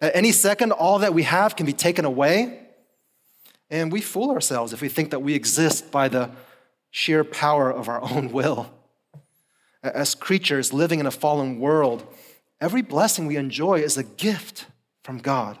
At 0.00 0.16
any 0.16 0.32
second, 0.32 0.72
all 0.72 0.98
that 0.98 1.14
we 1.14 1.22
have 1.22 1.54
can 1.54 1.64
be 1.64 1.72
taken 1.72 2.04
away. 2.04 2.69
And 3.70 3.92
we 3.92 4.00
fool 4.00 4.30
ourselves 4.30 4.72
if 4.72 4.82
we 4.82 4.88
think 4.88 5.10
that 5.10 5.22
we 5.22 5.34
exist 5.34 5.90
by 5.90 6.08
the 6.08 6.30
sheer 6.90 7.22
power 7.22 7.70
of 7.70 7.88
our 7.88 8.02
own 8.02 8.32
will. 8.32 8.72
As 9.82 10.14
creatures 10.14 10.72
living 10.72 11.00
in 11.00 11.06
a 11.06 11.10
fallen 11.10 11.58
world, 11.58 12.04
every 12.60 12.82
blessing 12.82 13.26
we 13.26 13.36
enjoy 13.36 13.80
is 13.80 13.96
a 13.96 14.02
gift 14.02 14.66
from 15.04 15.18
God. 15.18 15.58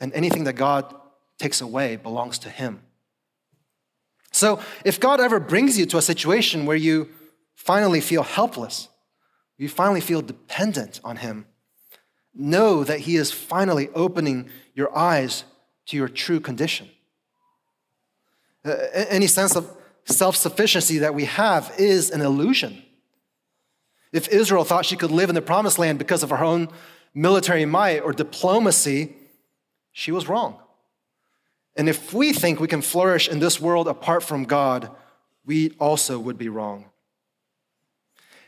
And 0.00 0.12
anything 0.14 0.44
that 0.44 0.54
God 0.54 0.94
takes 1.38 1.60
away 1.60 1.96
belongs 1.96 2.38
to 2.40 2.50
Him. 2.50 2.80
So, 4.32 4.60
if 4.84 5.00
God 5.00 5.20
ever 5.20 5.40
brings 5.40 5.78
you 5.78 5.86
to 5.86 5.98
a 5.98 6.02
situation 6.02 6.66
where 6.66 6.76
you 6.76 7.08
finally 7.54 8.00
feel 8.00 8.22
helpless, 8.22 8.88
you 9.56 9.68
finally 9.68 10.00
feel 10.00 10.20
dependent 10.20 11.00
on 11.02 11.16
Him, 11.16 11.46
know 12.34 12.84
that 12.84 13.00
He 13.00 13.16
is 13.16 13.32
finally 13.32 13.88
opening 13.94 14.48
your 14.74 14.96
eyes 14.96 15.44
to 15.86 15.96
your 15.96 16.08
true 16.08 16.40
condition. 16.40 16.88
Uh, 18.68 19.06
any 19.08 19.26
sense 19.26 19.56
of 19.56 19.74
self 20.04 20.36
sufficiency 20.36 20.98
that 20.98 21.14
we 21.14 21.24
have 21.24 21.72
is 21.78 22.10
an 22.10 22.20
illusion. 22.20 22.82
If 24.12 24.28
Israel 24.28 24.64
thought 24.64 24.86
she 24.86 24.96
could 24.96 25.10
live 25.10 25.28
in 25.28 25.34
the 25.34 25.42
promised 25.42 25.78
land 25.78 25.98
because 25.98 26.22
of 26.22 26.30
her 26.30 26.42
own 26.42 26.68
military 27.14 27.64
might 27.64 28.00
or 28.00 28.12
diplomacy, 28.12 29.14
she 29.92 30.12
was 30.12 30.28
wrong. 30.28 30.58
And 31.76 31.88
if 31.88 32.12
we 32.12 32.32
think 32.32 32.58
we 32.58 32.68
can 32.68 32.82
flourish 32.82 33.28
in 33.28 33.38
this 33.38 33.60
world 33.60 33.86
apart 33.86 34.22
from 34.22 34.44
God, 34.44 34.90
we 35.44 35.70
also 35.78 36.18
would 36.18 36.38
be 36.38 36.48
wrong. 36.48 36.86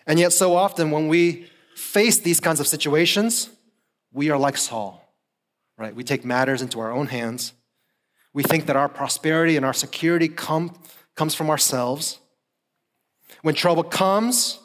And 0.07 0.19
yet, 0.19 0.33
so 0.33 0.57
often 0.57 0.91
when 0.91 1.09
we 1.09 1.47
face 1.77 2.19
these 2.19 2.41
kinds 2.41 2.61
of 2.61 2.67
situations, 2.67 3.51
we 4.13 4.31
are 4.31 4.39
like 4.39 4.57
Saul, 4.57 5.15
right? 5.79 5.95
We 5.95 6.03
take 6.03 6.25
matters 6.25 6.63
into 6.63 6.81
our 6.81 6.91
own 6.91 7.07
hands. 7.07 7.53
We 8.33 8.43
think 8.43 8.67
that 8.67 8.77
our 8.77 8.89
prosperity 8.89 9.57
and 9.57 9.67
our 9.67 9.73
security 9.73 10.29
come, 10.29 10.75
comes 11.17 11.35
from 11.35 11.51
ourselves. 11.51 12.19
When 13.43 13.55
trouble 13.55 13.83
comes, 13.83 14.61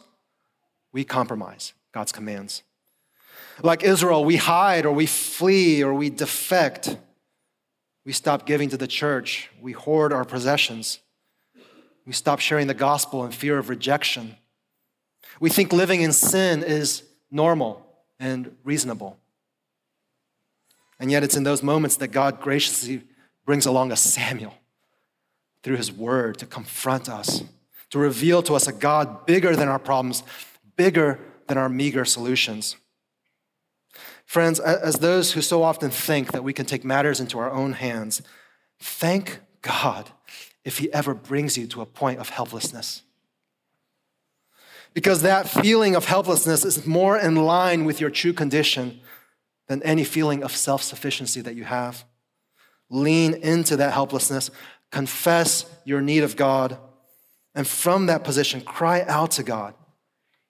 we 0.92 1.04
compromise 1.04 1.74
God's 1.94 2.12
commands. 2.12 2.64
Like 3.64 3.84
Israel, 3.84 4.26
we 4.26 4.36
hide 4.36 4.86
or 4.86 4.92
we 4.92 5.06
flee 5.06 5.84
or 5.84 5.94
we 5.94 6.10
defect. 6.10 6.98
We 8.06 8.12
stop 8.12 8.46
giving 8.46 8.70
to 8.70 8.78
the 8.78 8.88
church. 8.88 9.50
We 9.62 9.72
hoard 9.72 10.14
our 10.14 10.26
possessions. 10.26 11.00
We 12.06 12.14
stop 12.14 12.40
sharing 12.40 12.68
the 12.68 12.74
gospel 12.74 13.26
in 13.26 13.32
fear 13.32 13.58
of 13.58 13.70
rejection. 13.70 14.38
We 15.40 15.50
think 15.50 15.74
living 15.74 16.02
in 16.02 16.12
sin 16.12 16.64
is 16.64 17.04
normal 17.32 17.86
and 18.20 18.56
reasonable. 18.64 19.18
And 21.00 21.12
yet, 21.12 21.24
it's 21.24 21.36
in 21.36 21.44
those 21.44 21.62
moments 21.62 21.98
that 21.98 22.10
God 22.10 22.40
graciously 22.40 23.04
brings 23.46 23.66
along 23.66 23.92
a 23.92 23.96
Samuel 23.96 24.56
through 25.64 25.78
his 25.78 25.92
word 25.92 26.38
to 26.40 26.46
confront 26.46 27.10
us, 27.10 27.44
to 27.90 28.00
reveal 28.00 28.44
to 28.44 28.56
us 28.56 28.68
a 28.68 28.74
God 28.74 29.25
bigger 29.25 29.56
than 29.56 29.68
our 29.68 29.80
problems, 29.80 30.24
bigger 30.75 31.20
than 31.48 31.58
our 31.58 31.70
meager 31.70 32.06
solutions. 32.06 32.75
Friends, 34.25 34.60
as 34.60 34.96
those 34.96 35.34
who 35.34 35.42
so 35.42 35.64
often 35.64 35.90
think 35.92 36.32
that 36.32 36.44
we 36.44 36.54
can 36.54 36.66
take 36.66 36.84
matters 36.84 37.20
into 37.20 37.38
our 37.38 37.52
own 37.52 37.74
hands, 37.74 38.22
thank 38.80 39.40
God 39.62 40.10
if 40.64 40.80
He 40.80 40.92
ever 40.92 41.14
brings 41.14 41.58
you 41.58 41.68
to 41.68 41.82
a 41.82 41.86
point 41.86 42.20
of 42.20 42.30
helplessness. 42.30 43.04
Because 44.94 45.22
that 45.22 45.48
feeling 45.48 45.96
of 45.96 46.06
helplessness 46.06 46.64
is 46.66 46.88
more 46.88 47.18
in 47.18 47.36
line 47.36 47.86
with 47.86 48.00
your 48.02 48.10
true 48.10 48.34
condition 48.34 49.00
than 49.68 49.84
any 49.84 50.04
feeling 50.04 50.44
of 50.44 50.56
self 50.56 50.82
sufficiency 50.82 51.42
that 51.42 51.56
you 51.56 51.66
have. 51.66 52.06
Lean 52.89 53.34
into 53.34 53.77
that 53.77 53.94
helplessness, 53.94 54.51
confess 54.92 55.65
your 55.86 56.01
need 56.01 56.24
of 56.24 56.36
God, 56.36 56.77
and 57.56 57.65
from 57.65 58.08
that 58.08 58.24
position, 58.24 58.62
cry 58.62 59.01
out 59.04 59.32
to 59.32 59.44
God. 59.44 59.74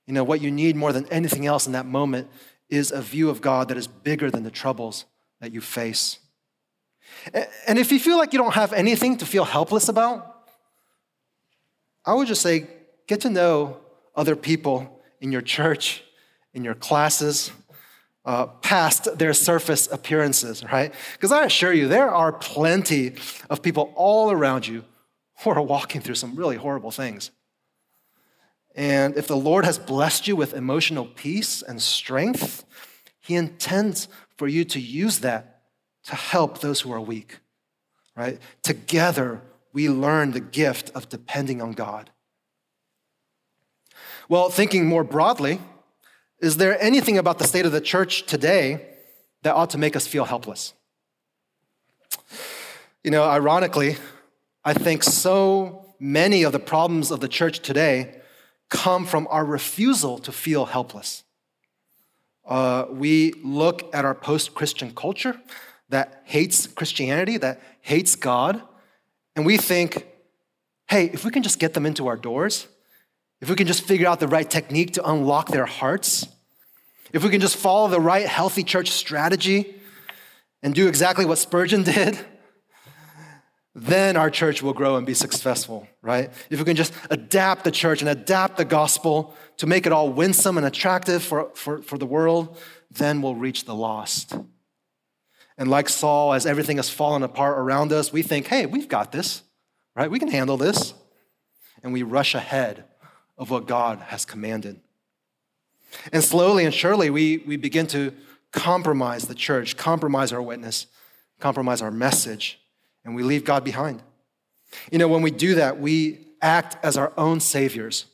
You 0.08 0.14
know, 0.14 0.24
what 0.24 0.42
you 0.42 0.52
need 0.52 0.76
more 0.76 0.94
than 0.94 1.08
anything 1.08 1.46
else 1.46 1.66
in 1.66 1.74
that 1.74 1.86
moment 1.86 2.30
is 2.70 2.92
a 2.92 3.02
view 3.02 3.30
of 3.30 3.42
God 3.42 3.70
that 3.70 3.78
is 3.78 3.88
bigger 3.88 4.30
than 4.30 4.44
the 4.44 4.52
troubles 4.52 5.06
that 5.40 5.52
you 5.52 5.62
face. 5.62 6.20
And 7.68 7.80
if 7.80 7.92
you 7.92 8.00
feel 8.00 8.18
like 8.18 8.34
you 8.34 8.40
don't 8.40 8.54
have 8.54 8.74
anything 8.74 9.18
to 9.18 9.26
feel 9.26 9.46
helpless 9.46 9.88
about, 9.88 10.50
I 12.06 12.14
would 12.14 12.28
just 12.28 12.42
say 12.42 12.68
get 13.08 13.22
to 13.22 13.30
know 13.30 13.78
other 14.16 14.36
people 14.36 15.02
in 15.22 15.32
your 15.32 15.42
church, 15.42 16.04
in 16.54 16.64
your 16.64 16.76
classes, 16.76 17.52
uh, 18.26 18.48
past 18.48 19.18
their 19.18 19.34
surface 19.34 19.88
appearances, 19.92 20.64
right? 20.64 20.94
Because 21.14 21.32
I 21.32 21.46
assure 21.46 21.74
you, 21.74 21.88
there 21.88 22.10
are 22.10 22.32
plenty 22.32 23.14
of 23.50 23.62
people 23.62 23.94
all 23.96 24.32
around 24.32 24.68
you 24.68 24.84
who 25.44 25.52
are 25.52 25.62
walking 25.62 26.02
through 26.02 26.16
some 26.16 26.36
really 26.36 26.56
horrible 26.56 26.92
things. 26.92 27.32
And 28.76 29.16
if 29.16 29.28
the 29.28 29.38
Lord 29.38 29.64
has 29.64 29.78
blessed 29.78 30.28
you 30.28 30.36
with 30.36 30.54
emotional 30.54 31.06
peace 31.06 31.62
and 31.62 31.82
strength, 31.82 32.66
He 33.22 33.36
intends 33.36 34.08
for 34.38 34.48
you 34.48 34.66
to 34.66 34.80
use 34.80 35.20
that 35.20 35.62
to 36.06 36.16
help 36.16 36.60
those 36.60 36.82
who 36.82 36.92
are 36.92 37.02
weak, 37.02 37.40
right? 38.16 38.40
Together, 38.64 39.42
we 39.72 39.90
learn 39.90 40.32
the 40.32 40.40
gift 40.40 40.92
of 40.94 41.10
depending 41.10 41.62
on 41.62 41.72
God. 41.72 42.10
Well, 44.28 44.50
thinking 44.50 44.88
more 44.88 45.04
broadly, 45.04 45.60
is 46.40 46.58
there 46.58 46.82
anything 46.82 47.18
about 47.18 47.40
the 47.40 47.48
state 47.48 47.66
of 47.66 47.72
the 47.72 47.82
church 47.82 48.26
today 48.26 48.86
that 49.44 49.56
ought 49.56 49.70
to 49.72 49.78
make 49.78 49.96
us 49.96 50.06
feel 50.06 50.26
helpless? 50.26 50.74
You 53.04 53.12
know, 53.12 53.24
ironically, 53.24 53.98
I 54.64 54.74
think 54.74 55.04
so 55.04 55.86
many 56.00 56.44
of 56.44 56.52
the 56.52 56.60
problems 56.60 57.12
of 57.12 57.20
the 57.20 57.28
church 57.28 57.60
today 57.60 58.22
come 58.70 59.06
from 59.06 59.28
our 59.30 59.46
refusal 59.46 60.18
to 60.20 60.32
feel 60.32 60.66
helpless. 60.66 61.24
Uh, 62.46 62.86
we 62.90 63.34
look 63.44 63.94
at 63.94 64.06
our 64.06 64.16
post 64.16 64.54
Christian 64.54 64.94
culture 64.94 65.40
that 65.90 66.22
hates 66.26 66.68
Christianity, 66.68 67.38
that 67.38 67.62
hates 67.82 68.16
God, 68.16 68.62
and 69.36 69.46
we 69.46 69.58
think, 69.58 70.06
hey, 70.88 71.06
if 71.06 71.26
we 71.26 71.32
can 71.32 71.44
just 71.44 71.60
get 71.60 71.74
them 71.74 71.86
into 71.86 72.08
our 72.08 72.18
doors, 72.18 72.68
if 73.42 73.50
we 73.50 73.56
can 73.56 73.68
just 73.68 73.84
figure 73.84 74.08
out 74.08 74.20
the 74.20 74.28
right 74.28 74.50
technique 74.50 74.94
to 74.94 75.10
unlock 75.10 75.50
their 75.50 75.66
hearts, 75.66 76.28
if 77.12 77.24
we 77.24 77.30
can 77.30 77.42
just 77.42 77.58
follow 77.58 77.88
the 77.88 78.00
right 78.00 78.26
healthy 78.26 78.64
church 78.64 78.92
strategy 78.92 79.76
and 80.64 80.74
do 80.74 80.88
exactly 80.88 81.26
what 81.26 81.38
Spurgeon 81.38 81.84
did, 81.96 82.18
then 83.74 84.16
our 84.16 84.30
church 84.30 84.64
will 84.64 84.74
grow 84.74 84.96
and 84.96 85.06
be 85.06 85.14
successful, 85.14 85.86
right? 86.02 86.32
If 86.50 86.60
we 86.60 86.66
can 86.66 86.78
just 86.78 86.94
adapt 87.10 87.66
the 87.66 87.72
church 87.72 88.02
and 88.02 88.10
adapt 88.10 88.56
the 88.56 88.66
gospel 88.66 89.36
to 89.58 89.68
make 89.68 89.86
it 89.86 89.92
all 89.92 90.10
winsome 90.10 90.58
and 90.58 90.66
attractive 90.66 91.22
for, 91.22 91.52
for, 91.56 91.82
for 91.82 91.98
the 91.98 92.06
world, 92.06 92.58
then 92.90 93.22
we'll 93.22 93.36
reach 93.36 93.66
the 93.66 93.76
lost. 93.76 94.34
And 95.58 95.70
like 95.70 95.90
Saul, 95.90 96.34
as 96.34 96.46
everything 96.46 96.78
has 96.78 96.90
fallen 96.90 97.22
apart 97.22 97.58
around 97.58 97.92
us, 97.92 98.14
we 98.14 98.22
think, 98.24 98.48
hey, 98.48 98.66
we've 98.66 98.88
got 98.88 99.12
this, 99.12 99.44
right? 99.94 100.10
We 100.10 100.20
can 100.20 100.30
handle 100.30 100.58
this. 100.58 100.94
and 101.84 101.94
we 101.94 102.02
rush 102.02 102.34
ahead 102.34 102.86
of 103.38 103.50
what 103.50 103.68
God 103.68 104.00
has 104.00 104.26
commanded. 104.26 104.80
And 106.12 106.24
slowly 106.24 106.66
and 106.66 106.74
surely, 106.74 107.10
we, 107.10 107.38
we 107.40 107.58
begin 107.58 107.88
to 107.88 108.14
compromise 108.52 109.28
the 109.28 109.36
church, 109.36 109.78
compromise 109.78 110.32
our 110.32 110.42
witness, 110.42 110.88
compromise 111.40 111.82
our 111.82 111.92
message, 111.92 112.60
and 113.04 113.16
we 113.16 113.24
leave 113.24 113.44
God 113.44 113.64
behind. 113.64 114.02
You 114.92 114.98
know, 114.98 115.08
when 115.08 115.22
we 115.22 115.32
do 115.32 115.56
that, 115.56 115.80
we 115.80 116.20
act 116.42 116.78
as 116.84 116.98
our 116.98 117.14
own 117.18 117.40
saviors 117.40 118.06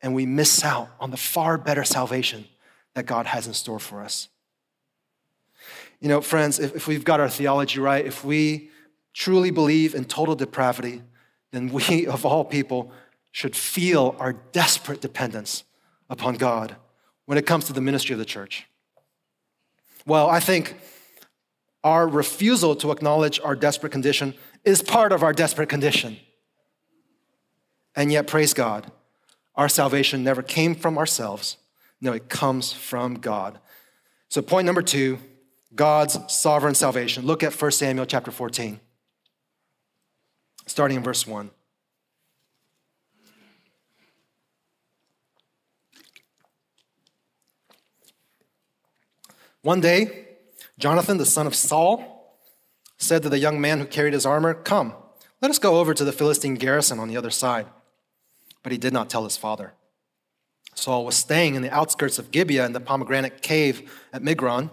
and 0.00 0.14
we 0.14 0.26
miss 0.26 0.64
out 0.64 0.90
on 1.00 1.10
the 1.10 1.16
far 1.16 1.56
better 1.56 1.84
salvation 1.84 2.46
that 2.94 3.06
God 3.06 3.26
has 3.26 3.46
in 3.46 3.54
store 3.54 3.78
for 3.78 4.02
us. 4.02 4.28
You 6.00 6.08
know, 6.08 6.20
friends, 6.20 6.58
if, 6.58 6.74
if 6.74 6.88
we've 6.88 7.04
got 7.04 7.20
our 7.20 7.28
theology 7.28 7.78
right, 7.78 8.04
if 8.04 8.24
we 8.24 8.70
truly 9.14 9.50
believe 9.50 9.94
in 9.94 10.04
total 10.04 10.34
depravity, 10.34 11.02
then 11.52 11.68
we, 11.68 12.06
of 12.08 12.26
all 12.26 12.44
people, 12.44 12.92
should 13.32 13.56
feel 13.56 14.14
our 14.18 14.34
desperate 14.34 15.00
dependence 15.00 15.64
upon 16.08 16.36
God 16.36 16.76
when 17.24 17.38
it 17.38 17.46
comes 17.46 17.64
to 17.64 17.72
the 17.72 17.80
ministry 17.80 18.12
of 18.12 18.18
the 18.18 18.24
church. 18.24 18.66
Well, 20.06 20.28
I 20.28 20.38
think 20.38 20.76
our 21.82 22.06
refusal 22.06 22.76
to 22.76 22.92
acknowledge 22.92 23.40
our 23.42 23.56
desperate 23.56 23.90
condition 23.90 24.34
is 24.64 24.82
part 24.82 25.12
of 25.12 25.22
our 25.22 25.32
desperate 25.32 25.68
condition. 25.68 26.18
And 27.96 28.12
yet, 28.12 28.26
praise 28.26 28.54
God, 28.54 28.90
our 29.54 29.68
salvation 29.68 30.22
never 30.22 30.42
came 30.42 30.74
from 30.74 30.96
ourselves. 30.96 31.56
No, 32.00 32.12
it 32.12 32.28
comes 32.28 32.72
from 32.72 33.14
God. 33.14 33.58
So, 34.28 34.42
point 34.42 34.66
number 34.66 34.82
two 34.82 35.18
God's 35.74 36.18
sovereign 36.32 36.74
salvation. 36.74 37.24
Look 37.24 37.42
at 37.42 37.60
1 37.60 37.70
Samuel 37.72 38.06
chapter 38.06 38.30
14, 38.30 38.80
starting 40.66 40.98
in 40.98 41.02
verse 41.02 41.26
1. 41.26 41.50
One 49.62 49.80
day, 49.80 50.26
Jonathan, 50.78 51.18
the 51.18 51.26
son 51.26 51.46
of 51.46 51.54
Saul, 51.54 52.36
said 52.98 53.22
to 53.22 53.28
the 53.28 53.38
young 53.38 53.60
man 53.60 53.78
who 53.78 53.86
carried 53.86 54.12
his 54.12 54.26
armor, 54.26 54.54
Come, 54.54 54.94
let 55.40 55.50
us 55.50 55.58
go 55.58 55.78
over 55.78 55.94
to 55.94 56.04
the 56.04 56.12
Philistine 56.12 56.56
garrison 56.56 56.98
on 56.98 57.08
the 57.08 57.16
other 57.16 57.30
side. 57.30 57.66
But 58.62 58.72
he 58.72 58.78
did 58.78 58.92
not 58.92 59.08
tell 59.08 59.24
his 59.24 59.36
father. 59.36 59.72
Saul 60.74 61.04
was 61.04 61.16
staying 61.16 61.54
in 61.54 61.62
the 61.62 61.70
outskirts 61.70 62.18
of 62.18 62.30
Gibeah 62.30 62.66
in 62.66 62.72
the 62.72 62.80
pomegranate 62.80 63.42
cave 63.42 63.90
at 64.12 64.22
Migron. 64.22 64.70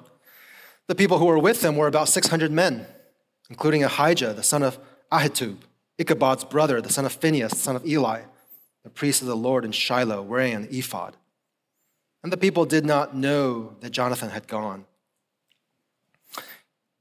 The 0.88 0.96
people 0.96 1.19
who 1.19 1.25
were 1.25 1.39
with 1.39 1.63
him 1.63 1.75
were 1.75 1.88
about 1.88 2.10
600 2.10 2.51
men, 2.51 2.88
including 3.50 3.84
Ahijah, 3.84 4.34
the 4.34 4.43
son 4.43 4.63
of 4.63 4.79
Ahitub, 5.12 5.58
Ichabod's 6.00 6.46
brother, 6.46 6.81
the 6.81 6.91
son 6.91 7.05
of 7.05 7.12
Phinehas, 7.12 7.60
son 7.60 7.75
of 7.75 7.86
Eli, 7.86 8.22
the 8.84 8.89
priest 8.89 9.22
of 9.22 9.27
the 9.27 9.36
Lord 9.36 9.65
in 9.65 9.72
Shiloh, 9.72 10.22
wearing 10.22 10.53
an 10.53 10.67
ephod. 10.72 11.15
And 12.23 12.31
the 12.31 12.38
people 12.38 12.65
did 12.65 12.85
not 12.85 13.15
know 13.15 13.75
that 13.79 13.91
Jonathan 13.91 14.29
had 14.29 14.47
gone. 14.47 14.85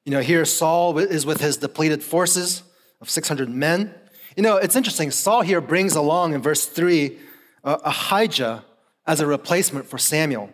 You 0.04 0.12
know, 0.12 0.20
here 0.20 0.44
Saul 0.44 0.96
is 0.98 1.26
with 1.26 1.40
his 1.40 1.56
depleted 1.56 2.02
forces 2.02 2.62
of 3.00 3.10
600 3.10 3.48
men. 3.48 3.94
You 4.36 4.42
know, 4.42 4.56
it's 4.56 4.76
interesting. 4.76 5.10
Saul 5.10 5.42
here 5.42 5.60
brings 5.60 5.94
along 5.96 6.34
in 6.34 6.40
verse 6.40 6.64
3 6.64 7.18
uh, 7.64 7.78
Ahijah 7.84 8.64
as 9.06 9.20
a 9.20 9.26
replacement 9.26 9.86
for 9.86 9.98
Samuel. 9.98 10.50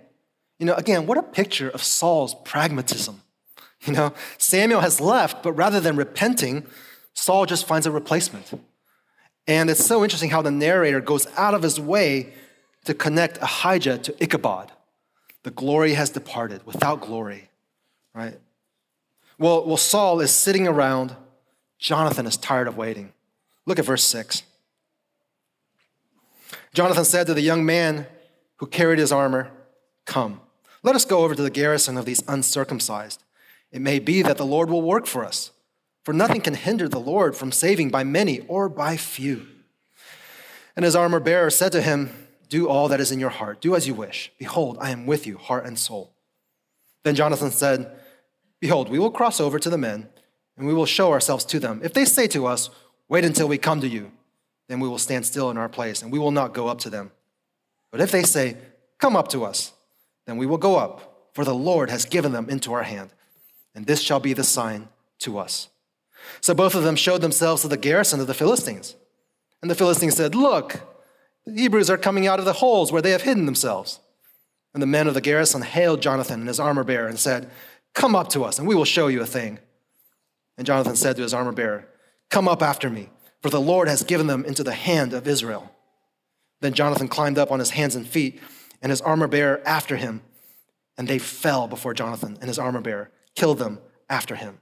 You 0.59 0.67
know, 0.67 0.75
again, 0.75 1.07
what 1.07 1.19
a 1.19 1.23
picture 1.23 1.69
of 1.69 1.83
Saul's 1.83 2.35
pragmatism. 2.45 3.21
You 3.87 3.93
know, 3.93 4.15
Samuel 4.39 4.81
has 4.81 4.99
left, 4.99 5.43
but 5.43 5.53
rather 5.53 5.79
than 5.79 5.95
repenting, 5.95 6.65
Saul 7.13 7.45
just 7.45 7.67
finds 7.67 7.87
a 7.87 7.91
replacement. 7.91 8.51
And 9.47 9.69
it's 9.69 9.85
so 9.85 10.03
interesting 10.03 10.31
how 10.31 10.41
the 10.41 10.51
narrator 10.51 11.03
goes 11.03 11.27
out 11.37 11.53
of 11.53 11.63
his 11.63 11.79
way 11.79 12.33
to 12.85 12.95
connect 12.95 13.39
Ahijah 13.39 13.99
to 13.99 14.23
Ichabod. 14.23 14.73
The 15.43 15.51
glory 15.51 15.95
has 15.95 16.11
departed 16.11 16.65
without 16.67 17.01
glory, 17.01 17.49
right? 18.15 18.39
Well, 19.39 19.67
well, 19.67 19.77
Saul 19.77 20.21
is 20.21 20.31
sitting 20.31 20.67
around. 20.67 21.17
Jonathan 21.79 22.27
is 22.27 22.37
tired 22.37 22.69
of 22.69 22.77
waiting. 22.77 23.13
Look 23.67 23.79
at 23.79 23.85
verse 23.85 24.05
6. 24.05 24.43
Jonathan 26.73 27.05
said 27.05 27.27
to 27.27 27.35
the 27.35 27.41
young 27.41 27.65
man 27.65 28.07
who 28.57 28.67
carried 28.67 28.99
his 28.99 29.13
armor, 29.13 29.51
Come, 30.07 30.41
let 30.83 30.95
us 30.95 31.05
go 31.05 31.25
over 31.25 31.35
to 31.35 31.43
the 31.43 31.51
garrison 31.51 31.97
of 31.97 32.05
these 32.05 32.23
uncircumcised. 32.29 33.23
It 33.71 33.81
may 33.81 33.99
be 33.99 34.23
that 34.23 34.37
the 34.37 34.47
Lord 34.47 34.71
will 34.71 34.83
work 34.83 35.07
for 35.07 35.25
us, 35.25 35.51
for 36.05 36.13
nothing 36.13 36.41
can 36.41 36.55
hinder 36.55 36.89
the 36.89 37.01
Lord 37.01 37.37
from 37.37 37.53
saving 37.53 37.91
by 37.91 38.05
many 38.05 38.41
or 38.41 38.69
by 38.69 38.97
few. 38.97 39.47
And 40.77 40.85
his 40.85 40.97
armor 40.97 41.21
bearer 41.21 41.51
said 41.51 41.73
to 41.73 41.83
him, 41.83 42.24
do 42.55 42.69
all 42.69 42.87
that 42.87 43.01
is 43.01 43.11
in 43.11 43.19
your 43.19 43.31
heart. 43.31 43.61
Do 43.61 43.75
as 43.75 43.89
you 43.89 43.95
wish. 43.95 44.31
Behold, 44.39 44.79
I 44.81 44.91
am 44.91 45.07
with 45.07 45.27
you, 45.27 45.39
heart 45.39 45.67
and 45.67 45.77
soul. 45.77 46.13
Then 47.03 47.17
Jonathan 47.17 47.51
said, 47.51 47.91
Behold, 48.61 48.89
we 48.89 49.01
will 49.01 49.11
cross 49.11 49.41
over 49.41 49.59
to 49.59 49.69
the 49.69 49.77
men, 49.77 50.09
and 50.57 50.65
we 50.65 50.73
will 50.73 50.87
show 50.87 51.11
ourselves 51.11 51.45
to 51.47 51.59
them. 51.59 51.81
If 51.83 51.95
they 51.95 52.05
say 52.05 52.29
to 52.29 52.47
us, 52.47 52.71
Wait 53.09 53.25
until 53.25 53.49
we 53.49 53.59
come 53.59 53.81
to 53.81 53.89
you, 53.89 54.13
then 54.69 54.79
we 54.79 54.89
will 54.89 54.99
stand 54.99 55.27
still 55.27 55.51
in 55.51 55.59
our 55.59 55.69
place, 55.69 56.01
and 56.01 56.13
we 56.13 56.19
will 56.21 56.31
not 56.31 56.55
go 56.55 56.69
up 56.69 56.79
to 56.79 56.91
them. 56.91 57.11
But 57.91 58.01
if 58.01 58.13
they 58.13 58.23
say, 58.23 58.57
Come 58.99 59.17
up 59.17 59.27
to 59.29 59.45
us, 59.45 59.73
then 60.25 60.37
we 60.37 60.47
will 60.47 60.57
go 60.57 60.77
up, 60.77 61.31
for 61.33 61.45
the 61.45 61.55
Lord 61.57 61.91
has 61.91 62.05
given 62.05 62.31
them 62.31 62.49
into 62.49 62.73
our 62.73 62.85
hand, 62.85 63.11
and 63.75 63.85
this 63.85 64.01
shall 64.01 64.21
be 64.21 64.33
the 64.33 64.45
sign 64.45 64.89
to 65.19 65.39
us. 65.39 65.71
So 66.41 66.55
both 66.55 66.77
of 66.77 66.85
them 66.85 66.95
showed 66.95 67.21
themselves 67.21 67.63
to 67.63 67.69
the 67.69 67.77
garrison 67.77 68.21
of 68.21 68.29
the 68.29 68.33
Philistines. 68.33 68.95
And 69.61 69.69
the 69.69 69.75
Philistines 69.75 70.15
said, 70.15 70.37
Look, 70.37 70.94
the 71.47 71.53
Hebrews 71.53 71.91
are 71.91 71.99
coming 71.99 72.27
out 72.27 72.39
of 72.39 72.45
the 72.45 72.55
holes 72.55 72.91
where 72.91 73.03
they 73.03 73.11
have 73.11 73.23
hidden 73.23 73.47
themselves. 73.47 74.01
And 74.73 74.83
the 74.83 74.87
men 74.87 75.07
of 75.07 75.15
the 75.15 75.21
garrison 75.21 75.63
hailed 75.63 76.03
Jonathan 76.03 76.41
and 76.41 76.49
his 76.49 76.61
armor 76.61 76.85
bearer 76.85 77.07
and 77.07 77.19
said, 77.19 77.51
Come 77.95 78.17
up 78.17 78.29
to 78.31 78.45
us, 78.45 78.59
and 78.59 78.67
we 78.67 78.75
will 78.75 78.85
show 78.85 79.07
you 79.07 79.23
a 79.23 79.27
thing. 79.27 79.59
And 80.59 80.67
Jonathan 80.67 80.97
said 80.97 81.17
to 81.17 81.23
his 81.23 81.35
armor 81.35 81.53
bearer, 81.53 81.89
Come 82.29 82.49
up 82.49 82.63
after 82.63 82.91
me, 82.91 83.11
for 83.41 83.51
the 83.51 83.61
Lord 83.61 83.89
has 83.89 84.03
given 84.03 84.27
them 84.27 84.45
into 84.45 84.65
the 84.65 84.73
hand 84.73 85.13
of 85.13 85.29
Israel. 85.29 85.71
Then 86.61 86.73
Jonathan 86.73 87.09
climbed 87.09 87.39
up 87.39 87.53
on 87.53 87.59
his 87.61 87.71
hands 87.71 87.95
and 87.95 88.07
feet, 88.07 88.41
and 88.83 88.91
his 88.91 89.01
armor 89.01 89.29
bearer 89.29 89.63
after 89.65 89.97
him. 89.97 90.23
And 90.99 91.07
they 91.07 91.19
fell 91.19 91.69
before 91.69 91.95
Jonathan 91.95 92.37
and 92.41 92.49
his 92.49 92.59
armor 92.59 92.81
bearer, 92.81 93.11
killed 93.37 93.59
them 93.59 93.81
after 94.09 94.35
him. 94.35 94.59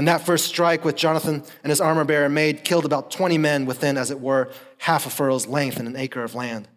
And 0.00 0.08
that 0.08 0.22
first 0.22 0.46
strike 0.46 0.82
with 0.82 0.96
Jonathan 0.96 1.44
and 1.62 1.68
his 1.68 1.78
armor 1.78 2.04
bearer 2.04 2.30
made 2.30 2.64
killed 2.64 2.86
about 2.86 3.10
20 3.10 3.36
men 3.36 3.66
within, 3.66 3.98
as 3.98 4.10
it 4.10 4.18
were, 4.18 4.50
half 4.78 5.04
a 5.04 5.10
furrow's 5.10 5.46
length 5.46 5.78
in 5.78 5.86
an 5.86 5.94
acre 5.94 6.24
of 6.24 6.34
land. 6.34 6.68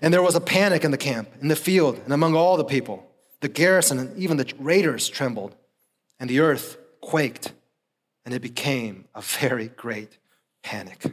And 0.00 0.12
there 0.12 0.20
was 0.20 0.34
a 0.34 0.40
panic 0.40 0.82
in 0.82 0.90
the 0.90 0.98
camp, 0.98 1.28
in 1.40 1.46
the 1.46 1.54
field, 1.54 2.00
and 2.02 2.12
among 2.12 2.34
all 2.34 2.56
the 2.56 2.64
people. 2.64 3.08
The 3.38 3.48
garrison 3.48 4.00
and 4.00 4.18
even 4.18 4.36
the 4.36 4.52
raiders 4.58 5.08
trembled, 5.08 5.54
and 6.18 6.28
the 6.28 6.40
earth 6.40 6.76
quaked, 7.00 7.52
and 8.24 8.34
it 8.34 8.42
became 8.42 9.04
a 9.14 9.22
very 9.22 9.68
great 9.68 10.18
panic. 10.64 11.04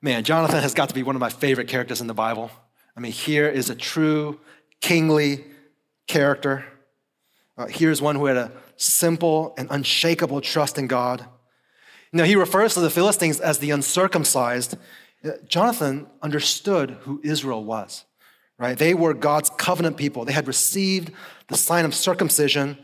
Man, 0.00 0.22
Jonathan 0.22 0.62
has 0.62 0.72
got 0.72 0.90
to 0.90 0.94
be 0.94 1.02
one 1.02 1.16
of 1.16 1.20
my 1.20 1.30
favorite 1.30 1.66
characters 1.66 2.00
in 2.00 2.06
the 2.06 2.14
Bible. 2.14 2.48
I 2.96 3.00
mean, 3.00 3.10
here 3.10 3.48
is 3.48 3.70
a 3.70 3.74
true 3.74 4.38
kingly 4.80 5.46
character. 6.06 6.64
Uh, 7.58 7.66
here's 7.66 8.00
one 8.00 8.14
who 8.14 8.26
had 8.26 8.36
a 8.36 8.52
simple 8.76 9.54
and 9.56 9.68
unshakable 9.70 10.40
trust 10.40 10.78
in 10.78 10.86
God. 10.86 11.26
Now, 12.12 12.24
he 12.24 12.36
refers 12.36 12.74
to 12.74 12.80
the 12.80 12.90
Philistines 12.90 13.40
as 13.40 13.58
the 13.58 13.70
uncircumcised. 13.70 14.76
Jonathan 15.48 16.06
understood 16.22 16.90
who 17.00 17.20
Israel 17.24 17.64
was, 17.64 18.04
right? 18.58 18.78
They 18.78 18.94
were 18.94 19.14
God's 19.14 19.50
covenant 19.50 19.96
people. 19.96 20.24
They 20.24 20.32
had 20.32 20.46
received 20.46 21.12
the 21.48 21.56
sign 21.56 21.84
of 21.84 21.94
circumcision, 21.94 22.78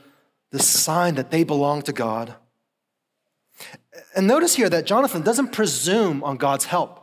the 0.51 0.59
sign 0.59 1.15
that 1.15 1.31
they 1.31 1.45
belonged 1.45 1.85
to 1.87 1.93
God. 1.93 2.35
And 4.17 4.27
notice 4.27 4.55
here 4.55 4.69
that 4.69 4.87
Jonathan 4.87 5.23
doesn't 5.23 5.53
presume 5.53 6.25
on 6.25 6.37
God's 6.37 6.65
help, 6.65 7.01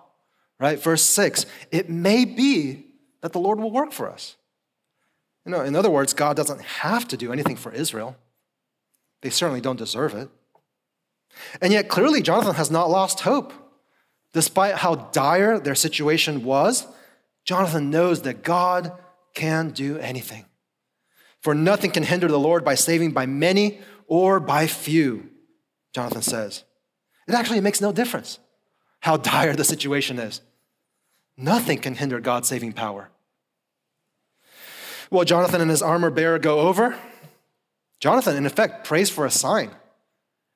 right? 0.59 0.81
Verse 0.81 1.03
6 1.03 1.45
it 1.71 1.89
may 1.89 2.25
be 2.25 2.87
that 3.21 3.31
the 3.31 3.39
Lord 3.39 3.59
will 3.59 3.71
work 3.71 3.91
for 3.91 4.09
us. 4.09 4.35
You 5.45 5.51
know, 5.51 5.61
in 5.61 5.75
other 5.75 5.89
words, 5.89 6.13
God 6.13 6.35
doesn't 6.35 6.61
have 6.61 7.07
to 7.07 7.17
do 7.17 7.31
anything 7.31 7.55
for 7.55 7.71
Israel. 7.71 8.17
They 9.21 9.29
certainly 9.29 9.61
don't 9.61 9.77
deserve 9.77 10.13
it. 10.13 10.29
And 11.61 11.71
yet, 11.71 11.89
clearly, 11.89 12.21
Jonathan 12.21 12.55
has 12.55 12.71
not 12.71 12.89
lost 12.89 13.21
hope. 13.21 13.53
Despite 14.33 14.75
how 14.75 14.95
dire 14.95 15.59
their 15.59 15.75
situation 15.75 16.43
was, 16.43 16.85
Jonathan 17.45 17.89
knows 17.89 18.23
that 18.23 18.43
God 18.43 18.91
can 19.33 19.69
do 19.69 19.97
anything. 19.97 20.45
For 21.41 21.53
nothing 21.53 21.91
can 21.91 22.03
hinder 22.03 22.27
the 22.27 22.39
Lord 22.39 22.65
by 22.65 22.75
saving 22.75 23.11
by 23.11 23.25
many 23.25 23.79
or 24.07 24.39
by 24.39 24.67
few, 24.67 25.29
Jonathan 25.93 26.21
says. 26.21 26.63
It 27.27 27.35
actually 27.35 27.61
makes 27.61 27.81
no 27.81 27.91
difference 27.91 28.39
how 29.01 29.17
dire 29.17 29.55
the 29.55 29.63
situation 29.63 30.19
is. 30.19 30.41
Nothing 31.37 31.79
can 31.79 31.95
hinder 31.95 32.19
God's 32.19 32.47
saving 32.47 32.73
power. 32.73 33.09
Well, 35.09 35.23
Jonathan 35.23 35.61
and 35.61 35.69
his 35.69 35.81
armor 35.81 36.09
bearer 36.09 36.39
go 36.39 36.59
over. 36.61 36.97
Jonathan, 37.99 38.35
in 38.35 38.45
effect, 38.45 38.85
prays 38.85 39.09
for 39.09 39.25
a 39.25 39.31
sign. 39.31 39.71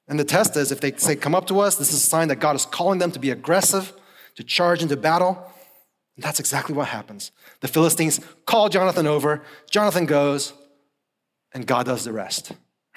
And 0.07 0.19
the 0.19 0.23
test 0.23 0.57
is 0.57 0.71
if 0.71 0.81
they 0.81 0.91
say, 0.93 1.15
Come 1.15 1.33
up 1.33 1.47
to 1.47 1.59
us, 1.59 1.75
this 1.77 1.89
is 1.89 2.03
a 2.03 2.07
sign 2.07 2.27
that 2.27 2.37
God 2.37 2.55
is 2.55 2.65
calling 2.65 2.99
them 2.99 3.11
to 3.11 3.19
be 3.19 3.31
aggressive, 3.31 3.93
to 4.35 4.43
charge 4.43 4.81
into 4.81 4.97
battle. 4.97 5.41
And 6.15 6.23
that's 6.23 6.39
exactly 6.39 6.75
what 6.75 6.89
happens. 6.89 7.31
The 7.61 7.67
Philistines 7.67 8.19
call 8.45 8.69
Jonathan 8.69 9.07
over, 9.07 9.41
Jonathan 9.69 10.05
goes, 10.05 10.53
and 11.53 11.65
God 11.65 11.85
does 11.85 12.03
the 12.03 12.13
rest. 12.13 12.51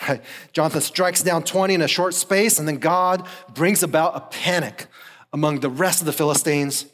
Right? 0.09 0.21
Jonathan 0.53 0.81
strikes 0.81 1.23
down 1.23 1.45
20 1.45 1.75
in 1.75 1.81
a 1.81 1.89
short 1.89 2.15
space, 2.15 2.59
and 2.59 2.67
then 2.67 2.79
God 2.79 3.27
brings 3.55 3.85
about 3.85 4.17
a 4.17 4.21
panic 4.21 4.89
among 5.33 5.61
the 5.61 5.71
rest 5.71 6.01
of 6.01 6.07
the 6.07 6.13
Philistines. 6.13 6.87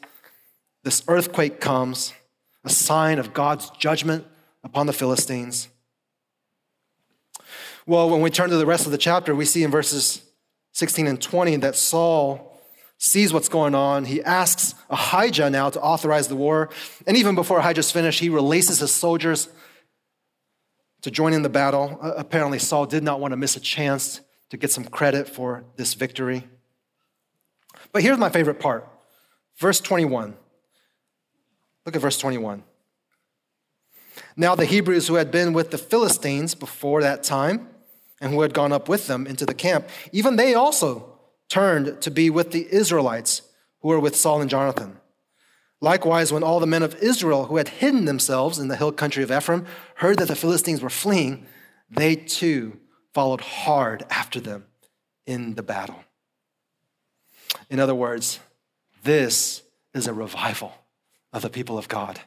This 0.83 1.03
earthquake 1.07 1.59
comes, 1.59 2.13
a 2.63 2.69
sign 2.69 3.17
of 3.17 3.33
God's 3.33 3.71
judgment 3.71 4.25
upon 4.63 4.85
the 4.85 4.93
Philistines. 4.93 5.67
Well, 7.91 8.09
when 8.09 8.21
we 8.21 8.29
turn 8.29 8.49
to 8.51 8.55
the 8.55 8.65
rest 8.65 8.85
of 8.85 8.93
the 8.93 8.97
chapter, 8.97 9.35
we 9.35 9.43
see 9.43 9.63
in 9.63 9.69
verses 9.69 10.23
16 10.71 11.07
and 11.07 11.21
20 11.21 11.57
that 11.57 11.75
Saul 11.75 12.57
sees 12.97 13.33
what's 13.33 13.49
going 13.49 13.75
on. 13.75 14.05
He 14.05 14.23
asks 14.23 14.75
Ahijah 14.89 15.49
now 15.49 15.69
to 15.69 15.81
authorize 15.81 16.29
the 16.29 16.37
war. 16.37 16.69
And 17.05 17.17
even 17.17 17.35
before 17.35 17.59
Ahijah's 17.59 17.91
finished, 17.91 18.21
he 18.21 18.29
releases 18.29 18.79
his 18.79 18.93
soldiers 18.93 19.49
to 21.01 21.11
join 21.11 21.33
in 21.33 21.41
the 21.41 21.49
battle. 21.49 21.99
Apparently, 22.01 22.59
Saul 22.59 22.85
did 22.85 23.03
not 23.03 23.19
want 23.19 23.33
to 23.33 23.35
miss 23.35 23.57
a 23.57 23.59
chance 23.59 24.21
to 24.51 24.55
get 24.55 24.71
some 24.71 24.85
credit 24.85 25.27
for 25.27 25.65
this 25.75 25.93
victory. 25.93 26.47
But 27.91 28.03
here's 28.03 28.17
my 28.17 28.29
favorite 28.29 28.61
part 28.61 28.87
verse 29.57 29.81
21. 29.81 30.33
Look 31.85 31.97
at 31.97 32.01
verse 32.01 32.17
21. 32.17 32.63
Now, 34.37 34.55
the 34.55 34.63
Hebrews 34.63 35.09
who 35.09 35.15
had 35.15 35.29
been 35.29 35.51
with 35.51 35.71
the 35.71 35.77
Philistines 35.77 36.55
before 36.55 37.01
that 37.01 37.23
time 37.23 37.67
and 38.21 38.31
who 38.31 38.41
had 38.41 38.53
gone 38.53 38.71
up 38.71 38.87
with 38.87 39.07
them 39.07 39.27
into 39.27 39.45
the 39.45 39.53
camp, 39.53 39.89
even 40.11 40.37
they 40.37 40.53
also 40.53 41.17
turned 41.49 42.01
to 42.01 42.11
be 42.11 42.29
with 42.29 42.51
the 42.51 42.71
Israelites 42.71 43.41
who 43.81 43.89
were 43.89 43.99
with 43.99 44.15
Saul 44.15 44.39
and 44.39 44.49
Jonathan. 44.49 44.97
Likewise, 45.81 46.31
when 46.31 46.43
all 46.43 46.59
the 46.59 46.67
men 46.67 46.83
of 46.83 46.95
Israel 46.97 47.45
who 47.45 47.57
had 47.57 47.67
hidden 47.67 48.05
themselves 48.05 48.59
in 48.59 48.67
the 48.67 48.77
hill 48.77 48.91
country 48.91 49.23
of 49.23 49.31
Ephraim 49.31 49.65
heard 49.95 50.19
that 50.19 50.27
the 50.27 50.35
Philistines 50.35 50.81
were 50.81 50.91
fleeing, 50.91 51.45
they 51.89 52.15
too 52.15 52.79
followed 53.13 53.41
hard 53.41 54.05
after 54.09 54.39
them 54.39 54.65
in 55.25 55.55
the 55.55 55.63
battle. 55.63 56.03
In 57.69 57.79
other 57.79 57.95
words, 57.95 58.39
this 59.03 59.63
is 59.93 60.07
a 60.07 60.13
revival 60.13 60.73
of 61.33 61.41
the 61.41 61.49
people 61.49 61.77
of 61.77 61.87
God. 61.87 62.19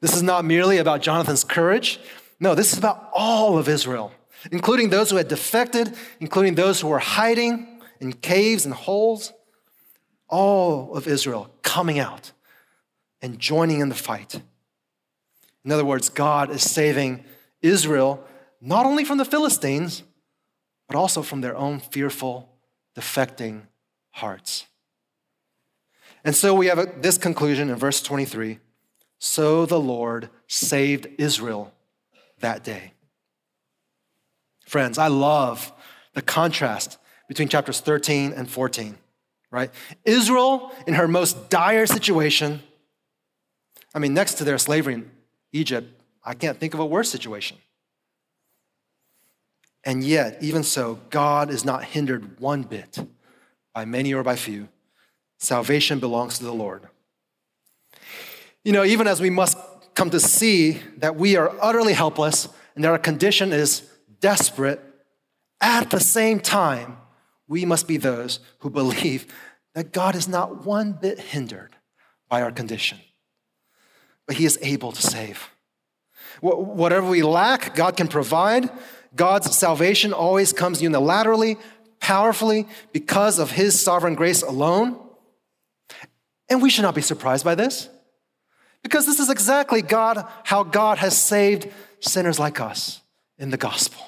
This 0.00 0.14
is 0.14 0.22
not 0.22 0.44
merely 0.44 0.78
about 0.78 1.02
Jonathan's 1.02 1.44
courage. 1.44 2.00
No, 2.40 2.54
this 2.54 2.72
is 2.72 2.78
about 2.78 3.10
all 3.12 3.58
of 3.58 3.68
Israel, 3.68 4.12
including 4.50 4.90
those 4.90 5.10
who 5.10 5.16
had 5.16 5.28
defected, 5.28 5.94
including 6.20 6.54
those 6.54 6.80
who 6.80 6.88
were 6.88 6.98
hiding 6.98 7.80
in 8.00 8.12
caves 8.12 8.64
and 8.64 8.74
holes. 8.74 9.32
All 10.28 10.94
of 10.94 11.06
Israel 11.06 11.50
coming 11.62 11.98
out 11.98 12.32
and 13.20 13.38
joining 13.38 13.80
in 13.80 13.88
the 13.88 13.94
fight. 13.94 14.40
In 15.64 15.70
other 15.70 15.84
words, 15.84 16.08
God 16.08 16.50
is 16.50 16.62
saving 16.62 17.24
Israel 17.60 18.24
not 18.60 18.86
only 18.86 19.04
from 19.04 19.18
the 19.18 19.24
Philistines, 19.24 20.02
but 20.88 20.96
also 20.96 21.22
from 21.22 21.40
their 21.40 21.56
own 21.56 21.80
fearful, 21.80 22.48
defecting 22.96 23.62
hearts. 24.10 24.66
And 26.24 26.34
so 26.34 26.54
we 26.54 26.66
have 26.66 27.02
this 27.02 27.18
conclusion 27.18 27.70
in 27.70 27.76
verse 27.76 28.00
23 28.02 28.60
So 29.18 29.66
the 29.66 29.80
Lord 29.80 30.30
saved 30.46 31.08
Israel 31.18 31.72
that 32.40 32.62
day. 32.62 32.92
Friends, 34.72 34.96
I 34.96 35.08
love 35.08 35.70
the 36.14 36.22
contrast 36.22 36.96
between 37.28 37.46
chapters 37.48 37.80
13 37.80 38.32
and 38.32 38.48
14, 38.48 38.96
right? 39.50 39.70
Israel, 40.06 40.72
in 40.86 40.94
her 40.94 41.06
most 41.06 41.50
dire 41.50 41.84
situation, 41.84 42.62
I 43.94 43.98
mean, 43.98 44.14
next 44.14 44.36
to 44.36 44.44
their 44.44 44.56
slavery 44.56 44.94
in 44.94 45.10
Egypt, 45.52 46.00
I 46.24 46.32
can't 46.32 46.58
think 46.58 46.72
of 46.72 46.80
a 46.80 46.86
worse 46.86 47.10
situation. 47.10 47.58
And 49.84 50.02
yet, 50.02 50.38
even 50.40 50.62
so, 50.62 51.00
God 51.10 51.50
is 51.50 51.66
not 51.66 51.84
hindered 51.84 52.40
one 52.40 52.62
bit 52.62 52.98
by 53.74 53.84
many 53.84 54.14
or 54.14 54.22
by 54.22 54.36
few. 54.36 54.68
Salvation 55.36 55.98
belongs 55.98 56.38
to 56.38 56.44
the 56.44 56.54
Lord. 56.54 56.88
You 58.64 58.72
know, 58.72 58.84
even 58.84 59.06
as 59.06 59.20
we 59.20 59.28
must 59.28 59.58
come 59.92 60.08
to 60.08 60.20
see 60.20 60.80
that 60.96 61.16
we 61.16 61.36
are 61.36 61.54
utterly 61.60 61.92
helpless 61.92 62.48
and 62.74 62.82
that 62.84 62.88
our 62.88 62.98
condition 62.98 63.52
is 63.52 63.86
desperate, 64.22 64.80
at 65.60 65.90
the 65.90 66.00
same 66.00 66.40
time, 66.40 66.96
we 67.46 67.66
must 67.66 67.86
be 67.86 67.98
those 67.98 68.40
who 68.60 68.70
believe 68.70 69.26
that 69.74 69.92
God 69.92 70.16
is 70.16 70.26
not 70.26 70.64
one 70.64 70.92
bit 70.92 71.18
hindered 71.18 71.76
by 72.30 72.40
our 72.40 72.50
condition, 72.50 72.98
but 74.26 74.36
He 74.36 74.46
is 74.46 74.58
able 74.62 74.92
to 74.92 75.02
save. 75.02 75.50
Whatever 76.40 77.08
we 77.08 77.22
lack, 77.22 77.74
God 77.74 77.96
can 77.96 78.08
provide. 78.08 78.70
God's 79.14 79.54
salvation 79.54 80.14
always 80.14 80.54
comes 80.54 80.80
unilaterally 80.80 81.58
powerfully 82.02 82.66
because 82.92 83.38
of 83.38 83.50
his 83.50 83.80
sovereign 83.80 84.14
grace 84.14 84.42
alone. 84.42 84.98
And 86.48 86.60
we 86.60 86.68
should 86.68 86.82
not 86.82 86.94
be 86.94 87.02
surprised 87.02 87.44
by 87.44 87.54
this 87.54 87.88
because 88.82 89.06
this 89.06 89.20
is 89.20 89.30
exactly 89.30 89.80
God 89.80 90.26
how 90.44 90.64
God 90.64 90.98
has 90.98 91.16
saved 91.16 91.68
sinners 92.00 92.38
like 92.38 92.60
us 92.60 93.00
in 93.38 93.50
the 93.50 93.56
gospel, 93.56 94.02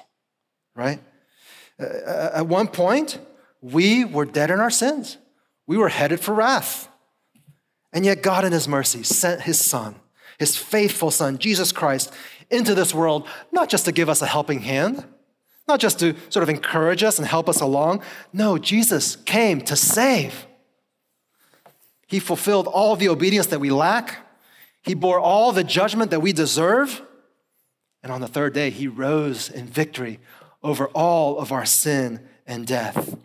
right? 0.75 1.01
Uh, 1.79 2.31
at 2.35 2.47
one 2.47 2.69
point, 2.69 3.19
we 3.61 4.05
were 4.05 4.25
dead 4.25 4.51
in 4.51 4.61
our 4.61 4.71
sins. 4.71 5.19
We 5.67 5.77
were 5.77 5.89
headed 5.89 6.21
for 6.21 6.35
wrath. 6.35 6.89
And 7.93 8.05
yet 8.05 8.23
God 8.23 8.45
in 8.45 8.53
his 8.53 8.69
mercy 8.69 9.03
sent 9.03 9.43
his 9.43 9.61
son, 9.61 9.97
his 10.39 10.57
faithful 10.57 11.11
son, 11.11 11.39
Jesus 11.39 11.73
Christ, 11.73 12.13
into 12.51 12.75
this 12.75 12.93
world, 12.93 13.27
not 13.53 13.69
just 13.69 13.85
to 13.87 13.93
give 13.93 14.09
us 14.09 14.21
a 14.21 14.27
helping 14.27 14.61
hand, 14.61 15.05
not 15.67 15.81
just 15.81 15.99
to 16.01 16.15
sort 16.29 16.43
of 16.43 16.49
encourage 16.49 17.03
us 17.03 17.19
and 17.19 17.27
help 17.27 17.49
us 17.49 17.61
along. 17.61 18.03
No, 18.33 18.59
Jesus 18.59 19.17
came 19.17 19.61
to 19.63 19.77
save. 19.77 20.47
He 22.07 22.19
fulfilled 22.19 22.67
all 22.67 22.97
the 22.97 23.09
obedience 23.09 23.47
that 23.47 23.61
we 23.61 23.71
lack. 23.71 24.19
He 24.83 24.95
bore 24.95 25.19
all 25.19 25.53
the 25.53 25.65
judgment 25.65 26.11
that 26.11 26.21
we 26.21 26.33
deserve. 26.33 27.01
And 28.03 28.13
on 28.13 28.21
the 28.21 28.29
third 28.29 28.53
day, 28.53 28.69
he 28.71 28.87
rose 28.87 29.49
in 29.49 29.67
victory 29.67 30.21
over 30.65 30.87
all 30.89 31.39
of 31.39 31.53
our 31.53 31.67
sin 31.67 32.21
and 32.47 32.67
death. 32.67 33.17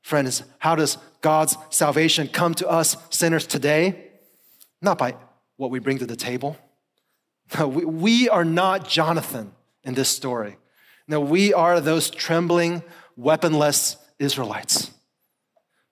Friends, 0.00 0.44
how 0.58 0.76
does 0.76 0.96
God's 1.20 1.56
salvation 1.70 2.28
come 2.28 2.54
to 2.54 2.68
us 2.68 2.96
sinners 3.10 3.46
today? 3.46 4.10
Not 4.80 4.96
by 4.96 5.16
what 5.56 5.70
we 5.70 5.80
bring 5.80 5.98
to 5.98 6.06
the 6.06 6.16
table. 6.16 6.56
No, 7.58 7.68
we, 7.68 7.84
we 7.84 8.28
are 8.28 8.44
not 8.44 8.88
Jonathan 8.88 9.52
in 9.82 9.94
this 9.94 10.08
story. 10.08 10.56
No, 11.08 11.20
we 11.20 11.52
are 11.52 11.80
those 11.80 12.08
trembling, 12.08 12.82
weaponless 13.16 13.96
Israelites. 14.18 14.90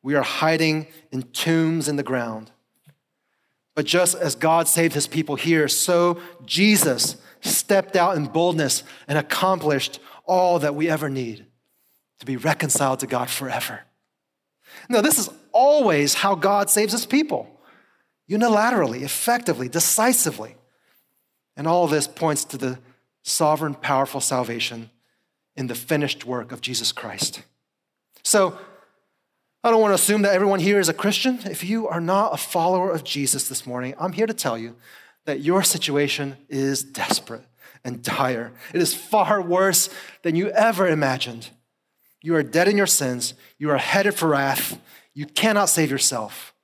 We 0.02 0.14
are 0.14 0.22
hiding 0.22 0.86
in 1.10 1.22
tombs 1.22 1.88
in 1.88 1.96
the 1.96 2.02
ground. 2.02 2.50
But 3.74 3.86
just 3.86 4.14
as 4.14 4.34
God 4.34 4.68
saved 4.68 4.94
his 4.94 5.06
people 5.06 5.36
here, 5.36 5.68
so 5.68 6.20
Jesus 6.44 7.16
stepped 7.40 7.96
out 7.96 8.16
in 8.16 8.26
boldness 8.26 8.82
and 9.08 9.18
accomplished 9.18 10.00
all 10.24 10.58
that 10.60 10.74
we 10.74 10.88
ever 10.88 11.08
need 11.08 11.46
to 12.20 12.26
be 12.26 12.36
reconciled 12.36 13.00
to 13.00 13.06
God 13.06 13.28
forever. 13.28 13.80
Now, 14.88 15.00
this 15.00 15.18
is 15.18 15.28
always 15.52 16.14
how 16.14 16.34
God 16.34 16.70
saves 16.70 16.92
his 16.92 17.06
people 17.06 17.48
unilaterally, 18.30 19.02
effectively, 19.02 19.68
decisively. 19.68 20.54
And 21.56 21.66
all 21.66 21.86
this 21.86 22.06
points 22.06 22.44
to 22.46 22.56
the 22.56 22.78
sovereign, 23.22 23.74
powerful 23.74 24.20
salvation 24.20 24.90
in 25.56 25.66
the 25.66 25.74
finished 25.74 26.24
work 26.24 26.52
of 26.52 26.60
Jesus 26.60 26.92
Christ. 26.92 27.42
So, 28.22 28.56
I 29.64 29.70
don't 29.70 29.80
want 29.80 29.92
to 29.92 29.96
assume 30.02 30.22
that 30.22 30.34
everyone 30.34 30.58
here 30.58 30.80
is 30.80 30.88
a 30.88 30.94
Christian. 30.94 31.38
If 31.44 31.62
you 31.62 31.86
are 31.86 32.00
not 32.00 32.34
a 32.34 32.36
follower 32.36 32.90
of 32.90 33.04
Jesus 33.04 33.48
this 33.48 33.64
morning, 33.64 33.94
I'm 33.96 34.12
here 34.12 34.26
to 34.26 34.34
tell 34.34 34.58
you 34.58 34.74
that 35.24 35.40
your 35.40 35.62
situation 35.62 36.36
is 36.48 36.82
desperate 36.82 37.44
and 37.84 38.02
dire. 38.02 38.52
It 38.72 38.80
is 38.80 38.94
far 38.94 39.40
worse 39.42 39.88
than 40.22 40.36
you 40.36 40.50
ever 40.50 40.86
imagined. 40.86 41.50
You 42.22 42.36
are 42.36 42.42
dead 42.42 42.68
in 42.68 42.76
your 42.76 42.86
sins, 42.86 43.34
you 43.58 43.70
are 43.70 43.78
headed 43.78 44.14
for 44.14 44.28
wrath, 44.28 44.80
you 45.14 45.26
cannot 45.26 45.68
save 45.68 45.90
yourself. 45.90 46.54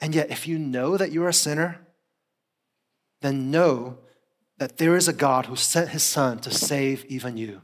And 0.00 0.14
yet, 0.14 0.30
if 0.30 0.46
you 0.46 0.58
know 0.58 0.96
that 0.96 1.12
you 1.12 1.24
are 1.24 1.28
a 1.28 1.34
sinner, 1.34 1.80
then 3.20 3.50
know 3.50 3.98
that 4.58 4.78
there 4.78 4.96
is 4.96 5.08
a 5.08 5.12
God 5.12 5.46
who 5.46 5.56
sent 5.56 5.90
his 5.90 6.02
son 6.02 6.38
to 6.40 6.50
save 6.50 7.04
even 7.06 7.36
you. 7.36 7.62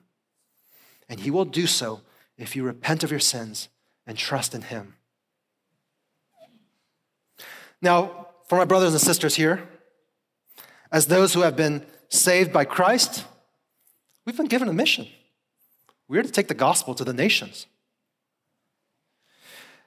And 1.09 1.21
he 1.21 1.31
will 1.31 1.45
do 1.45 1.67
so 1.67 2.01
if 2.37 2.57
you 2.57 2.65
repent 2.65 3.05
of 3.05 3.11
your 3.11 3.21
sins 3.21 3.69
and 4.07 4.19
trust 4.19 4.55
in 4.55 4.63
him. 4.63 4.95
Now, 7.81 8.29
for 8.49 8.57
my 8.59 8.65
brothers 8.65 8.93
and 8.93 9.01
sisters 9.01 9.37
here, 9.37 9.69
as 10.97 11.09
those 11.09 11.35
who 11.35 11.43
have 11.43 11.57
been 11.57 11.85
saved 12.09 12.55
by 12.55 12.65
Christ, 12.65 13.27
we've 14.25 14.35
been 14.35 14.47
given 14.47 14.67
a 14.67 14.73
mission. 14.73 15.07
We're 16.09 16.23
to 16.23 16.31
take 16.31 16.49
the 16.49 16.55
gospel 16.55 16.95
to 16.95 17.05
the 17.05 17.13
nations. 17.13 17.67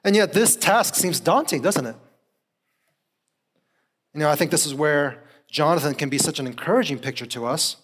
And 0.04 0.14
yet, 0.14 0.34
this 0.34 0.54
task 0.54 0.94
seems 0.94 1.18
daunting, 1.18 1.62
doesn't 1.62 1.84
it? 1.84 1.96
You 4.14 4.20
know, 4.20 4.30
I 4.30 4.36
think 4.36 4.52
this 4.52 4.64
is 4.64 4.72
where 4.72 5.24
Jonathan 5.50 5.96
can 5.96 6.10
be 6.10 6.16
such 6.16 6.38
an 6.38 6.46
encouraging 6.46 7.00
picture 7.00 7.26
to 7.26 7.44
us 7.44 7.78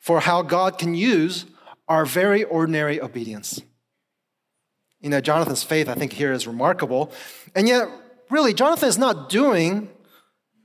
for 0.00 0.18
how 0.18 0.42
God 0.42 0.78
can 0.78 0.96
use 0.96 1.46
our 1.86 2.04
very 2.04 2.42
ordinary 2.42 3.00
obedience. 3.00 3.62
You 5.00 5.10
know, 5.10 5.20
Jonathan's 5.20 5.62
faith, 5.62 5.88
I 5.88 5.94
think, 5.94 6.12
here 6.12 6.32
is 6.32 6.48
remarkable. 6.48 7.12
And 7.54 7.68
yet, 7.68 7.88
really, 8.30 8.52
Jonathan 8.52 8.88
is 8.88 8.98
not 8.98 9.28
doing 9.28 9.90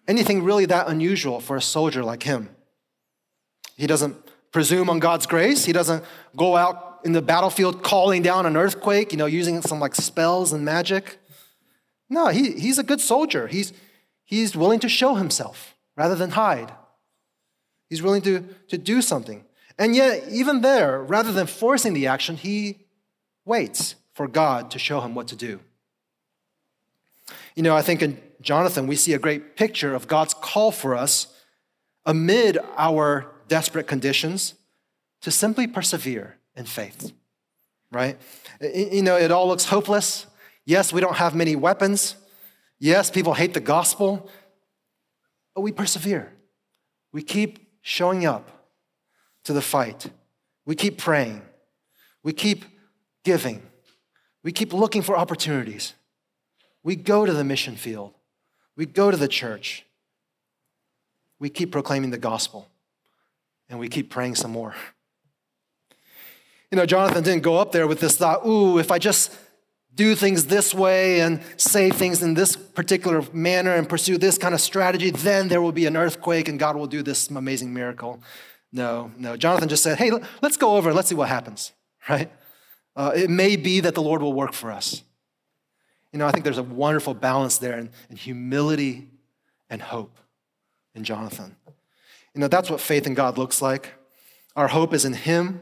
anything 0.07 0.43
really 0.43 0.65
that 0.65 0.87
unusual 0.87 1.39
for 1.39 1.55
a 1.55 1.61
soldier 1.61 2.03
like 2.03 2.23
him. 2.23 2.49
He 3.75 3.87
doesn't 3.87 4.15
presume 4.51 4.89
on 4.89 4.99
God's 4.99 5.27
grace, 5.27 5.65
he 5.65 5.73
doesn't 5.73 6.03
go 6.35 6.55
out 6.55 7.01
in 7.03 7.11
the 7.11 7.21
battlefield 7.21 7.83
calling 7.83 8.21
down 8.21 8.45
an 8.45 8.57
earthquake, 8.57 9.11
you 9.11 9.17
know, 9.17 9.25
using 9.25 9.61
some 9.61 9.79
like 9.79 9.95
spells 9.95 10.51
and 10.51 10.65
magic. 10.65 11.19
No, 12.09 12.27
he, 12.27 12.53
he's 12.53 12.79
a 12.79 12.83
good 12.83 13.01
soldier. 13.01 13.47
He's, 13.47 13.73
he's 14.23 14.55
willing 14.55 14.79
to 14.79 14.89
show 14.89 15.15
himself 15.15 15.75
rather 15.95 16.15
than 16.15 16.31
hide. 16.31 16.71
He's 17.89 18.01
willing 18.01 18.21
to, 18.23 18.45
to 18.69 18.77
do 18.77 19.01
something. 19.01 19.45
And 19.77 19.95
yet, 19.95 20.23
even 20.29 20.61
there, 20.61 21.01
rather 21.01 21.31
than 21.31 21.47
forcing 21.47 21.93
the 21.93 22.07
action, 22.07 22.35
he 22.35 22.79
waits 23.45 23.95
for 24.13 24.27
God 24.27 24.71
to 24.71 24.79
show 24.79 25.01
him 25.01 25.13
what 25.13 25.27
to 25.27 25.35
do. 25.35 25.59
You 27.55 27.63
know, 27.63 27.75
I 27.75 27.81
think 27.81 28.01
in 28.01 28.21
Jonathan, 28.47 28.87
we 28.87 28.95
see 28.95 29.11
a 29.11 29.19
great 29.19 29.57
picture 29.57 29.93
of 29.93 30.07
God's 30.07 30.33
call 30.33 30.71
for 30.71 30.95
us 30.95 31.27
amid 32.05 32.57
our 32.77 33.29
desperate 33.49 33.87
conditions 33.87 34.53
to 35.19 35.31
simply 35.31 35.67
persevere 35.67 36.37
in 36.55 36.63
faith, 36.63 37.11
right? 37.91 38.17
You 38.61 39.01
know, 39.01 39.17
it 39.17 39.31
all 39.31 39.49
looks 39.49 39.65
hopeless. 39.65 40.27
Yes, 40.65 40.93
we 40.93 41.01
don't 41.01 41.17
have 41.17 41.35
many 41.35 41.57
weapons. 41.57 42.15
Yes, 42.79 43.11
people 43.11 43.33
hate 43.33 43.53
the 43.53 43.59
gospel, 43.59 44.29
but 45.53 45.59
we 45.59 45.73
persevere. 45.73 46.31
We 47.11 47.23
keep 47.23 47.67
showing 47.81 48.25
up 48.25 48.71
to 49.43 49.51
the 49.51 49.61
fight. 49.61 50.09
We 50.65 50.73
keep 50.73 50.97
praying. 50.97 51.41
We 52.23 52.31
keep 52.31 52.63
giving. 53.25 53.61
We 54.41 54.53
keep 54.53 54.71
looking 54.71 55.01
for 55.01 55.17
opportunities. 55.17 55.95
We 56.81 56.95
go 56.95 57.25
to 57.25 57.33
the 57.33 57.43
mission 57.43 57.75
field. 57.75 58.13
We 58.77 58.85
go 58.85 59.11
to 59.11 59.17
the 59.17 59.27
church. 59.27 59.83
We 61.39 61.49
keep 61.49 61.71
proclaiming 61.71 62.11
the 62.11 62.17
gospel. 62.17 62.69
And 63.69 63.79
we 63.79 63.89
keep 63.89 64.09
praying 64.09 64.35
some 64.35 64.51
more. 64.51 64.75
You 66.71 66.77
know, 66.77 66.85
Jonathan 66.85 67.23
didn't 67.23 67.43
go 67.43 67.57
up 67.57 67.73
there 67.73 67.87
with 67.87 67.99
this 67.99 68.17
thought, 68.17 68.45
ooh, 68.45 68.77
if 68.77 68.91
I 68.91 68.99
just 68.99 69.35
do 69.93 70.15
things 70.15 70.45
this 70.45 70.73
way 70.73 71.21
and 71.21 71.41
say 71.57 71.89
things 71.89 72.21
in 72.21 72.35
this 72.35 72.55
particular 72.55 73.23
manner 73.33 73.73
and 73.73 73.89
pursue 73.89 74.17
this 74.17 74.37
kind 74.37 74.53
of 74.53 74.61
strategy, 74.61 75.09
then 75.09 75.47
there 75.47 75.61
will 75.61 75.71
be 75.71 75.85
an 75.85 75.97
earthquake 75.97 76.47
and 76.47 76.59
God 76.59 76.75
will 76.75 76.87
do 76.87 77.01
this 77.01 77.29
amazing 77.29 77.73
miracle. 77.73 78.21
No, 78.71 79.11
no. 79.17 79.35
Jonathan 79.35 79.69
just 79.69 79.81
said, 79.81 79.97
hey, 79.97 80.11
let's 80.41 80.57
go 80.57 80.77
over 80.77 80.89
and 80.89 80.95
let's 80.95 81.09
see 81.09 81.15
what 81.15 81.29
happens, 81.29 81.73
right? 82.09 82.31
Uh, 82.95 83.11
it 83.15 83.29
may 83.29 83.55
be 83.55 83.79
that 83.79 83.95
the 83.95 84.01
Lord 84.01 84.21
will 84.21 84.33
work 84.33 84.53
for 84.53 84.71
us. 84.71 85.03
You 86.17 86.23
know, 86.23 86.27
I 86.27 86.31
think 86.31 86.45
there's 86.45 86.57
a 86.57 86.63
wonderful 86.63 87.13
balance 87.13 87.59
there 87.59 87.77
in, 87.77 87.91
in 88.09 88.15
humility 88.15 89.07
and 89.69 89.79
hope 89.79 90.17
in 90.95 91.03
Jonathan. 91.03 91.55
You 92.33 92.41
know, 92.41 92.47
that's 92.47 92.71
what 92.71 92.81
faith 92.81 93.05
in 93.05 93.13
God 93.13 93.37
looks 93.37 93.61
like. 93.61 93.93
Our 94.55 94.67
hope 94.67 94.95
is 94.95 95.05
in 95.05 95.13
Him 95.13 95.61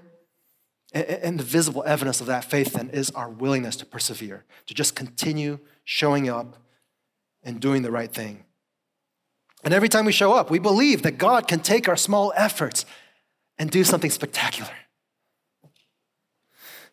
and 0.94 1.38
the 1.38 1.44
visible 1.44 1.84
evidence 1.86 2.22
of 2.22 2.28
that 2.28 2.46
faith 2.46 2.72
then 2.72 2.90
is 2.92 3.12
our 3.12 3.28
willingness 3.30 3.76
to 3.76 3.86
persevere, 3.86 4.46
to 4.68 4.74
just 4.74 4.96
continue 4.96 5.60
showing 5.84 6.30
up 6.30 6.56
and 7.44 7.60
doing 7.60 7.82
the 7.82 7.92
right 7.92 8.14
thing. 8.14 8.46
And 9.66 9.74
every 9.74 9.90
time 9.90 10.06
we 10.06 10.14
show 10.14 10.32
up, 10.32 10.50
we 10.50 10.60
believe 10.60 11.02
that 11.02 11.18
God 11.18 11.50
can 11.50 11.60
take 11.60 11.90
our 11.90 11.98
small 11.98 12.32
efforts 12.38 12.86
and 13.58 13.70
do 13.70 13.84
something 13.84 14.10
spectacular. 14.10 14.72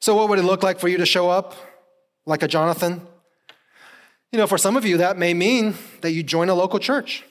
So, 0.00 0.16
what 0.16 0.28
would 0.30 0.40
it 0.40 0.44
look 0.44 0.64
like 0.64 0.80
for 0.80 0.88
you 0.88 0.96
to 0.96 1.06
show 1.06 1.30
up 1.30 1.54
like 2.26 2.42
a 2.42 2.48
Jonathan? 2.48 3.06
You 4.32 4.38
know, 4.38 4.46
for 4.46 4.56
some 4.56 4.76
of 4.76 4.84
you, 4.86 4.96
that 4.96 5.18
may 5.18 5.34
mean 5.34 5.74
that 6.00 6.12
you 6.12 6.22
join 6.22 6.48
a 6.48 6.54
local 6.54 6.78
church, 6.78 7.24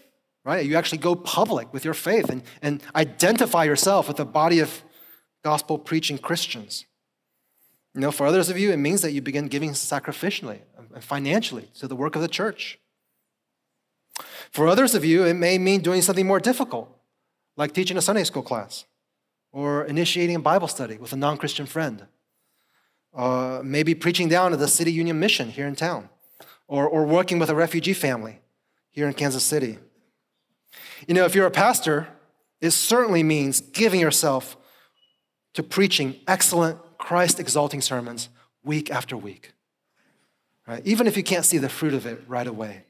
right? 0.46 0.64
You 0.64 0.76
actually 0.76 1.00
go 1.00 1.16
public 1.16 1.74
with 1.74 1.84
your 1.84 1.96
faith 1.96 2.30
and, 2.30 2.44
and 2.62 2.84
identify 2.96 3.64
yourself 3.64 4.08
with 4.08 4.20
a 4.20 4.26
body 4.26 4.60
of 4.60 4.84
gospel 5.44 5.80
preaching 5.80 6.20
Christians. 6.20 6.86
You 7.96 8.02
know, 8.02 8.12
for 8.12 8.28
others 8.28 8.50
of 8.50 8.58
you, 8.58 8.72
it 8.72 8.78
means 8.78 9.02
that 9.02 9.12
you 9.12 9.22
begin 9.22 9.48
giving 9.48 9.72
sacrificially 9.72 10.60
and 10.78 11.04
financially 11.04 11.70
to 11.80 11.88
the 11.88 11.96
work 11.96 12.16
of 12.16 12.22
the 12.22 12.28
church. 12.28 12.80
For 14.52 14.68
others 14.68 14.94
of 14.94 15.04
you, 15.04 15.26
it 15.26 15.34
may 15.34 15.58
mean 15.58 15.82
doing 15.82 16.02
something 16.02 16.28
more 16.28 16.40
difficult, 16.40 16.96
like 17.58 17.74
teaching 17.74 17.98
a 17.98 18.02
Sunday 18.02 18.24
school 18.24 18.44
class 18.44 18.86
or 19.52 19.86
initiating 19.86 20.36
a 20.36 20.40
Bible 20.40 20.68
study 20.68 20.98
with 20.98 21.14
a 21.14 21.18
non 21.18 21.38
Christian 21.38 21.66
friend, 21.66 22.06
uh, 23.16 23.62
maybe 23.64 23.96
preaching 23.96 24.30
down 24.30 24.54
at 24.54 24.60
the 24.60 24.68
City 24.68 24.92
Union 24.92 25.20
Mission 25.20 25.50
here 25.50 25.68
in 25.68 25.76
town, 25.76 26.10
or, 26.72 26.88
or 26.88 27.06
working 27.06 27.38
with 27.38 27.50
a 27.50 27.56
refugee 27.56 27.94
family 27.94 28.40
here 28.92 29.06
in 29.06 29.14
Kansas 29.14 29.44
City. 29.44 29.78
You 31.06 31.14
know, 31.14 31.26
if 31.26 31.36
you're 31.36 31.46
a 31.46 31.52
pastor, 31.52 32.08
it 32.62 32.72
certainly 32.72 33.24
means 33.24 33.60
giving 33.60 34.00
yourself 34.00 34.56
to 35.54 35.64
preaching 35.64 36.16
excellent, 36.30 36.80
Christ 36.98 37.42
exalting 37.42 37.82
sermons 37.82 38.30
week 38.64 38.90
after 38.90 39.18
week. 39.18 39.52
Right? 40.66 40.82
Even 40.86 41.08
if 41.08 41.18
you 41.18 41.24
can't 41.24 41.44
see 41.44 41.58
the 41.58 41.68
fruit 41.68 41.94
of 41.94 42.06
it 42.06 42.24
right 42.26 42.48
away. 42.48 42.86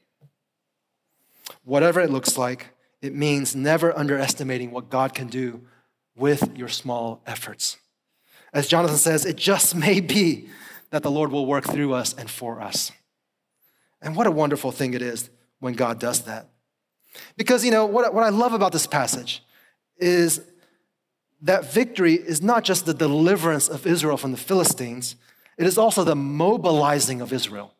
Whatever 1.64 2.00
it 2.00 2.10
looks 2.10 2.38
like, 2.38 2.68
it 3.00 3.12
means 3.12 3.56
never 3.56 3.96
underestimating 3.98 4.70
what 4.70 4.90
God 4.90 5.12
can 5.12 5.26
do 5.26 5.60
with 6.14 6.56
your 6.56 6.68
small 6.68 7.20
efforts. 7.26 7.78
As 8.54 8.68
Jonathan 8.68 8.96
says, 8.96 9.26
it 9.26 9.36
just 9.36 9.74
may 9.74 9.98
be 9.98 10.48
that 10.90 11.02
the 11.02 11.10
Lord 11.10 11.32
will 11.32 11.46
work 11.46 11.64
through 11.64 11.94
us 11.94 12.14
and 12.14 12.30
for 12.30 12.60
us. 12.60 12.92
And 14.02 14.16
what 14.16 14.26
a 14.26 14.30
wonderful 14.30 14.72
thing 14.72 14.94
it 14.94 15.02
is 15.02 15.30
when 15.60 15.74
God 15.74 16.00
does 16.00 16.22
that. 16.22 16.48
Because, 17.36 17.64
you 17.64 17.70
know, 17.70 17.86
what, 17.86 18.12
what 18.12 18.24
I 18.24 18.30
love 18.30 18.52
about 18.52 18.72
this 18.72 18.86
passage 18.86 19.42
is 19.96 20.40
that 21.42 21.72
victory 21.72 22.14
is 22.14 22.42
not 22.42 22.64
just 22.64 22.84
the 22.84 22.94
deliverance 22.94 23.68
of 23.68 23.86
Israel 23.86 24.16
from 24.16 24.32
the 24.32 24.36
Philistines, 24.36 25.16
it 25.56 25.66
is 25.66 25.78
also 25.78 26.04
the 26.04 26.16
mobilizing 26.16 27.20
of 27.20 27.32
Israel, 27.32 27.74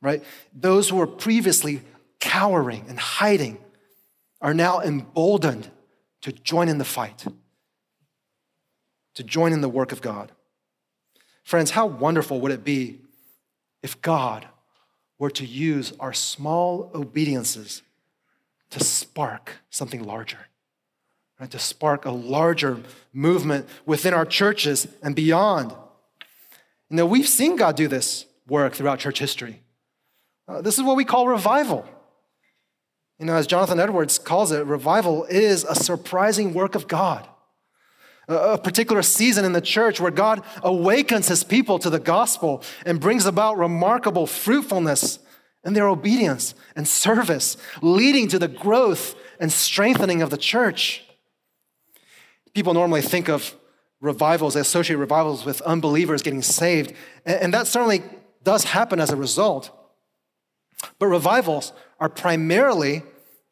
right? 0.00 0.24
Those 0.54 0.88
who 0.88 0.96
were 0.96 1.06
previously 1.06 1.82
cowering 2.20 2.86
and 2.88 2.98
hiding 2.98 3.58
are 4.40 4.54
now 4.54 4.80
emboldened 4.80 5.70
to 6.22 6.32
join 6.32 6.68
in 6.68 6.78
the 6.78 6.84
fight, 6.84 7.24
to 9.14 9.22
join 9.22 9.52
in 9.52 9.60
the 9.60 9.68
work 9.68 9.92
of 9.92 10.00
God. 10.00 10.32
Friends, 11.42 11.72
how 11.72 11.86
wonderful 11.86 12.40
would 12.40 12.52
it 12.52 12.64
be 12.64 13.00
if 13.82 14.00
God 14.00 14.46
were 15.20 15.30
to 15.30 15.46
use 15.46 15.92
our 16.00 16.12
small 16.12 16.90
obediences 16.92 17.82
to 18.70 18.82
spark 18.82 19.58
something 19.70 20.02
larger? 20.02 20.48
right, 21.40 21.50
to 21.50 21.58
spark 21.58 22.04
a 22.04 22.10
larger 22.10 22.78
movement 23.12 23.66
within 23.86 24.12
our 24.12 24.26
churches 24.26 24.86
and 25.02 25.16
beyond. 25.16 25.72
You 26.90 26.96
know, 26.96 27.06
we've 27.06 27.28
seen 27.28 27.56
God 27.56 27.76
do 27.76 27.88
this 27.88 28.26
work 28.46 28.74
throughout 28.74 28.98
church 28.98 29.18
history. 29.18 29.62
Uh, 30.46 30.60
this 30.60 30.76
is 30.76 30.84
what 30.84 30.96
we 30.96 31.04
call 31.04 31.26
revival. 31.26 31.86
You 33.18 33.26
know, 33.26 33.36
as 33.36 33.46
Jonathan 33.46 33.80
Edwards 33.80 34.18
calls 34.18 34.52
it, 34.52 34.64
revival 34.66 35.24
is 35.24 35.64
a 35.64 35.74
surprising 35.74 36.52
work 36.52 36.74
of 36.74 36.88
God. 36.88 37.26
A, 38.30 38.56
particular 38.58 39.02
season 39.02 39.44
in 39.44 39.52
the 39.52 39.60
church 39.60 40.00
where 40.00 40.10
God 40.10 40.42
awakens 40.62 41.28
his 41.28 41.44
people 41.44 41.78
to 41.80 41.90
the 41.90 41.98
gospel 41.98 42.62
and 42.86 43.00
brings 43.00 43.26
about 43.26 43.58
remarkable 43.58 44.26
fruitfulness 44.26 45.18
in 45.64 45.74
their 45.74 45.88
obedience 45.88 46.54
and 46.74 46.88
service, 46.88 47.56
leading 47.82 48.28
to 48.28 48.38
the 48.38 48.48
growth 48.48 49.14
and 49.38 49.52
strengthening 49.52 50.22
of 50.22 50.30
the 50.30 50.38
church 50.38 51.04
people 52.54 52.74
normally 52.74 53.02
think 53.02 53.28
of 53.28 53.54
revivals, 54.00 54.54
they 54.54 54.60
associate 54.60 54.96
revivals 54.96 55.44
with 55.44 55.60
unbelievers 55.62 56.22
getting 56.22 56.42
saved, 56.42 56.94
and 57.24 57.52
that 57.54 57.66
certainly 57.66 58.02
does 58.42 58.64
happen 58.64 59.00
as 59.00 59.10
a 59.10 59.16
result. 59.16 59.70
But 60.98 61.06
revivals 61.06 61.72
are 61.98 62.08
primarily 62.08 63.02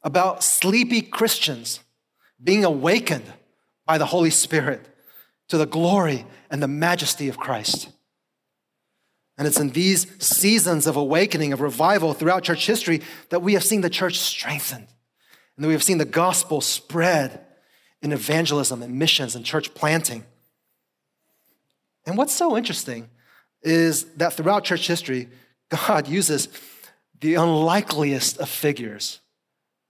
about 0.03 0.43
sleepy 0.43 1.03
Christians 1.03 1.81
being 2.43 2.65
awakened 2.65 3.31
by 3.89 3.97
the 3.97 4.07
Holy 4.07 4.31
Spirit 4.31 4.87
to 5.49 5.57
the 5.57 5.67
glory 5.67 6.27
and 6.51 6.63
the 6.63 6.69
majesty 6.69 7.29
of 7.29 7.39
Christ. 7.39 7.89
And 9.39 9.49
it's 9.49 9.59
in 9.59 9.71
these 9.71 10.07
seasons 10.23 10.87
of 10.87 10.97
awakening, 10.97 11.55
of 11.55 11.63
revival 11.63 12.13
throughout 12.13 12.43
church 12.43 12.67
history, 12.67 13.01
that 13.31 13.41
we 13.41 13.55
have 13.55 13.65
seen 13.65 13.81
the 13.81 13.89
church 13.89 14.19
strengthened 14.19 14.89
and 15.57 15.65
that 15.65 15.69
we 15.69 15.73
have 15.73 15.83
seen 15.83 15.97
the 15.97 16.05
gospel 16.05 16.61
spread 16.61 17.41
in 18.03 18.13
evangelism 18.13 18.83
and 18.83 18.99
missions 18.99 19.35
and 19.35 19.45
church 19.45 19.73
planting. 19.73 20.25
And 22.05 22.19
what's 22.19 22.35
so 22.35 22.59
interesting 22.59 23.09
is 23.63 24.05
that 24.17 24.35
throughout 24.35 24.65
church 24.65 24.87
history, 24.87 25.29
God 25.71 26.09
uses 26.09 26.49
the 27.21 27.35
unlikeliest 27.37 28.37
of 28.39 28.51
figures 28.51 29.21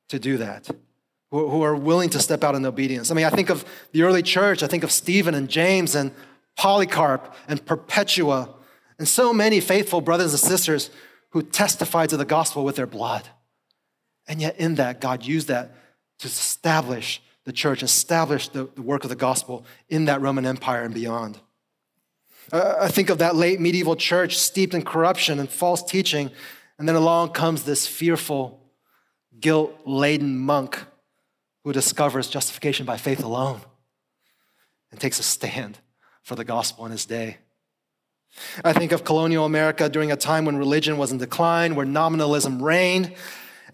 to 0.08 0.20
do 0.20 0.36
that, 0.36 0.70
who 1.30 1.62
are 1.62 1.76
willing 1.76 2.08
to 2.10 2.20
step 2.20 2.42
out 2.42 2.54
in 2.54 2.64
obedience. 2.64 3.10
I 3.10 3.14
mean, 3.14 3.26
I 3.26 3.30
think 3.30 3.50
of 3.50 3.64
the 3.92 4.02
early 4.02 4.22
church, 4.22 4.62
I 4.62 4.66
think 4.66 4.82
of 4.82 4.90
Stephen 4.90 5.34
and 5.34 5.48
James 5.48 5.94
and 5.94 6.12
Polycarp 6.56 7.34
and 7.46 7.64
Perpetua, 7.64 8.54
and 8.98 9.06
so 9.06 9.32
many 9.32 9.60
faithful 9.60 10.00
brothers 10.00 10.32
and 10.32 10.40
sisters 10.40 10.90
who 11.30 11.42
testified 11.42 12.08
to 12.10 12.16
the 12.16 12.24
gospel 12.24 12.64
with 12.64 12.76
their 12.76 12.86
blood. 12.86 13.28
And 14.26 14.40
yet, 14.40 14.58
in 14.58 14.76
that, 14.76 15.00
God 15.00 15.24
used 15.24 15.48
that 15.48 15.74
to 16.20 16.26
establish 16.26 17.22
the 17.44 17.52
church, 17.52 17.82
establish 17.82 18.48
the, 18.48 18.68
the 18.74 18.82
work 18.82 19.04
of 19.04 19.10
the 19.10 19.16
gospel 19.16 19.64
in 19.88 20.06
that 20.06 20.20
Roman 20.20 20.44
Empire 20.46 20.82
and 20.82 20.92
beyond. 20.92 21.38
Uh, 22.50 22.76
I 22.80 22.88
think 22.88 23.10
of 23.10 23.18
that 23.18 23.36
late 23.36 23.60
medieval 23.60 23.96
church 23.96 24.36
steeped 24.38 24.74
in 24.74 24.82
corruption 24.82 25.38
and 25.38 25.48
false 25.48 25.82
teaching, 25.82 26.30
and 26.78 26.88
then 26.88 26.96
along 26.96 27.30
comes 27.30 27.64
this 27.64 27.86
fearful, 27.86 28.60
guilt 29.38 29.78
laden 29.84 30.38
monk 30.38 30.78
who 31.68 31.72
discovers 31.74 32.28
justification 32.28 32.86
by 32.86 32.96
faith 32.96 33.22
alone 33.22 33.60
and 34.90 34.98
takes 34.98 35.20
a 35.20 35.22
stand 35.22 35.78
for 36.22 36.34
the 36.34 36.42
gospel 36.42 36.86
in 36.86 36.90
his 36.90 37.04
day. 37.04 37.36
I 38.64 38.72
think 38.72 38.90
of 38.90 39.04
colonial 39.04 39.44
America 39.44 39.90
during 39.90 40.10
a 40.10 40.16
time 40.16 40.46
when 40.46 40.56
religion 40.56 40.96
was 40.96 41.12
in 41.12 41.18
decline, 41.18 41.74
where 41.74 41.84
nominalism 41.84 42.62
reigned. 42.62 43.12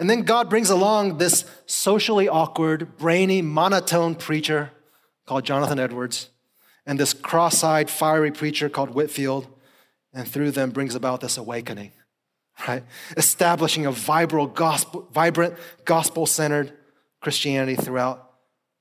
And 0.00 0.10
then 0.10 0.22
God 0.22 0.50
brings 0.50 0.70
along 0.70 1.18
this 1.18 1.44
socially 1.66 2.28
awkward, 2.28 2.96
brainy, 2.98 3.42
monotone 3.42 4.16
preacher 4.16 4.72
called 5.24 5.44
Jonathan 5.44 5.78
Edwards 5.78 6.30
and 6.86 6.98
this 6.98 7.12
cross 7.12 7.62
eyed, 7.62 7.88
fiery 7.88 8.32
preacher 8.32 8.68
called 8.68 8.90
Whitefield, 8.90 9.46
and 10.12 10.26
through 10.26 10.50
them 10.50 10.72
brings 10.72 10.96
about 10.96 11.20
this 11.20 11.36
awakening, 11.36 11.92
right? 12.66 12.82
Establishing 13.16 13.86
a 13.86 13.92
vibrant 13.92 14.56
gospel 15.84 16.26
centered 16.26 16.72
Christianity 17.24 17.74
throughout 17.74 18.32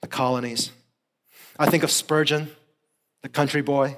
the 0.01 0.07
colonies. 0.09 0.73
I 1.57 1.69
think 1.69 1.81
of 1.81 1.89
Spurgeon, 1.89 2.51
the 3.21 3.29
country 3.29 3.61
boy, 3.61 3.95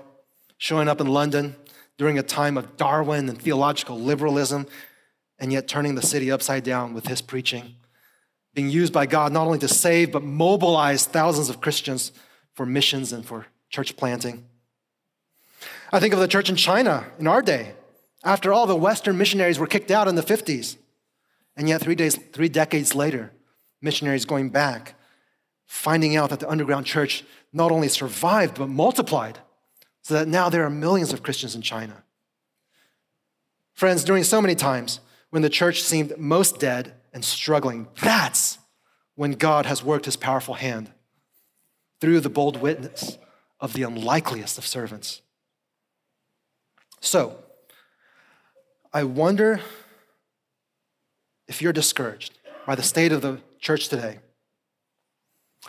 showing 0.60 0.88
up 0.88 1.02
in 1.02 1.08
London 1.08 1.56
during 1.98 2.20
a 2.20 2.24
time 2.24 2.56
of 2.56 2.78
Darwin 2.78 3.28
and 3.28 3.42
theological 3.42 4.00
liberalism, 4.00 4.68
and 5.40 5.52
yet 5.52 5.68
turning 5.68 5.96
the 5.96 6.04
city 6.04 6.30
upside 6.30 6.64
down 6.64 6.94
with 6.94 7.08
his 7.08 7.24
preaching, 7.24 7.74
being 8.54 8.70
used 8.70 8.94
by 8.94 9.08
God 9.08 9.34
not 9.34 9.48
only 9.48 9.58
to 9.58 9.68
save, 9.68 10.12
but 10.12 10.22
mobilize 10.22 11.08
thousands 11.08 11.50
of 11.50 11.60
Christians 11.60 12.12
for 12.54 12.68
missions 12.68 13.12
and 13.12 13.26
for 13.26 13.48
church 13.72 13.98
planting. 13.98 14.46
I 15.92 16.00
think 16.00 16.14
of 16.14 16.20
the 16.20 16.28
church 16.28 16.52
in 16.52 16.56
China 16.56 17.08
in 17.18 17.26
our 17.26 17.42
day, 17.42 17.74
after 18.24 18.54
all 18.54 18.68
the 18.68 18.76
Western 18.76 19.18
missionaries 19.18 19.58
were 19.58 19.66
kicked 19.66 19.90
out 19.90 20.08
in 20.08 20.14
the 20.14 20.22
50s. 20.22 20.78
And 21.58 21.68
yet, 21.68 21.82
three, 21.82 21.96
days, 21.96 22.16
three 22.32 22.50
decades 22.50 22.94
later, 22.94 23.32
missionaries 23.86 24.26
going 24.26 24.50
back, 24.50 24.96
finding 25.66 26.18
out 26.18 26.30
that 26.32 26.42
the 26.42 26.50
underground 26.50 26.86
church 26.86 27.24
not 27.54 27.72
only 27.72 27.88
survived, 27.88 28.58
but 28.58 28.68
multiplied, 28.68 29.40
so 30.02 30.16
that 30.16 30.28
now 30.28 30.50
there 30.50 30.66
are 30.66 30.70
millions 30.70 31.14
of 31.14 31.24
Christians 31.24 31.56
in 31.56 31.62
China. 31.62 32.04
Friends, 33.74 34.04
during 34.04 34.26
so 34.26 34.42
many 34.42 34.56
times 34.56 35.00
when 35.30 35.42
the 35.42 35.50
church 35.50 35.82
seemed 35.82 36.18
most 36.18 36.60
dead 36.60 36.94
and 37.14 37.24
struggling, 37.24 37.88
that's 38.02 38.58
when 39.16 39.32
God 39.32 39.66
has 39.66 39.82
worked 39.82 40.06
his 40.06 40.18
powerful 40.18 40.56
hand 40.56 40.92
through 42.02 42.20
the 42.20 42.30
bold 42.30 42.62
witness 42.62 43.18
of 43.60 43.74
the 43.74 43.84
unlikeliest 43.84 44.58
of 44.58 44.68
servants. 44.68 45.22
So, 47.00 47.38
I 48.94 49.04
wonder 49.04 49.62
if 51.48 51.62
you're 51.62 51.74
discouraged 51.74 52.38
by 52.66 52.76
the 52.76 52.84
state 52.84 53.12
of 53.12 53.22
the 53.22 53.40
church 53.60 53.90
today. 53.90 54.20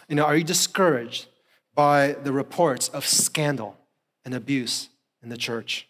You 0.09 0.17
know, 0.17 0.25
are 0.25 0.37
you 0.37 0.45
discouraged 0.45 1.27
by 1.75 2.13
the 2.13 2.33
reports 2.33 2.89
of 2.89 3.07
scandal 3.07 3.77
and 4.25 4.35
abuse 4.35 4.89
in 5.23 5.29
the 5.29 5.37
church? 5.37 5.87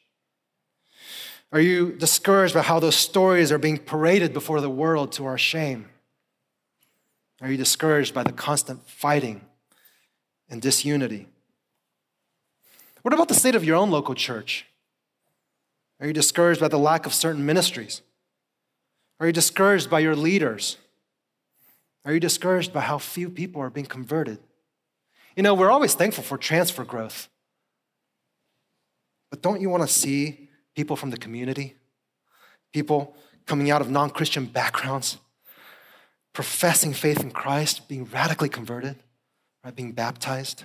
Are 1.53 1.61
you 1.61 1.93
discouraged 1.93 2.55
by 2.55 2.63
how 2.63 2.81
those 2.81 2.97
stories 2.97 3.53
are 3.53 3.59
being 3.59 3.79
paraded 3.79 4.33
before 4.33 4.61
the 4.61 4.71
world 4.71 5.13
to 5.13 5.27
our 5.27 5.39
shame? 5.39 5.89
Are 7.41 7.51
you 7.51 7.57
discouraged 7.57 8.15
by 8.15 8.25
the 8.25 8.33
constant 8.33 8.89
fighting 8.89 9.43
and 10.49 10.61
disunity? 10.61 11.29
What 13.03 13.15
about 13.15 13.29
the 13.29 13.35
state 13.35 13.55
of 13.55 13.65
your 13.65 13.77
own 13.77 13.91
local 13.91 14.15
church? 14.15 14.67
Are 16.01 16.07
you 16.07 16.13
discouraged 16.13 16.61
by 16.61 16.69
the 16.69 16.79
lack 16.79 17.07
of 17.07 17.15
certain 17.15 17.47
ministries? 17.47 18.03
Are 19.21 19.27
you 19.27 19.33
discouraged 19.33 19.89
by 19.89 20.01
your 20.01 20.17
leaders? 20.17 20.77
Are 22.07 22.15
you 22.15 22.21
discouraged 22.21 22.73
by 22.73 22.83
how 22.83 22.99
few 22.99 23.29
people 23.29 23.61
are 23.61 23.69
being 23.69 23.87
converted? 23.87 24.39
You 25.35 25.43
know, 25.43 25.55
we're 25.55 25.73
always 25.73 25.95
thankful 25.95 26.23
for 26.23 26.39
transfer 26.39 26.85
growth. 26.85 27.29
But 29.29 29.43
don't 29.43 29.61
you 29.61 29.69
want 29.69 29.83
to 29.83 29.93
see 29.93 30.49
people 30.77 30.95
from 30.95 31.11
the 31.11 31.17
community, 31.17 31.75
people 32.73 33.17
coming 33.45 33.73
out 33.73 33.81
of 33.81 33.91
non 33.91 34.11
Christian 34.11 34.47
backgrounds, 34.47 35.19
professing 36.33 36.95
faith 36.95 37.21
in 37.21 37.33
Christ, 37.33 37.89
being 37.89 38.05
radically 38.05 38.49
converted, 38.49 38.97
right, 39.65 39.75
being 39.75 39.91
baptized? 39.91 40.63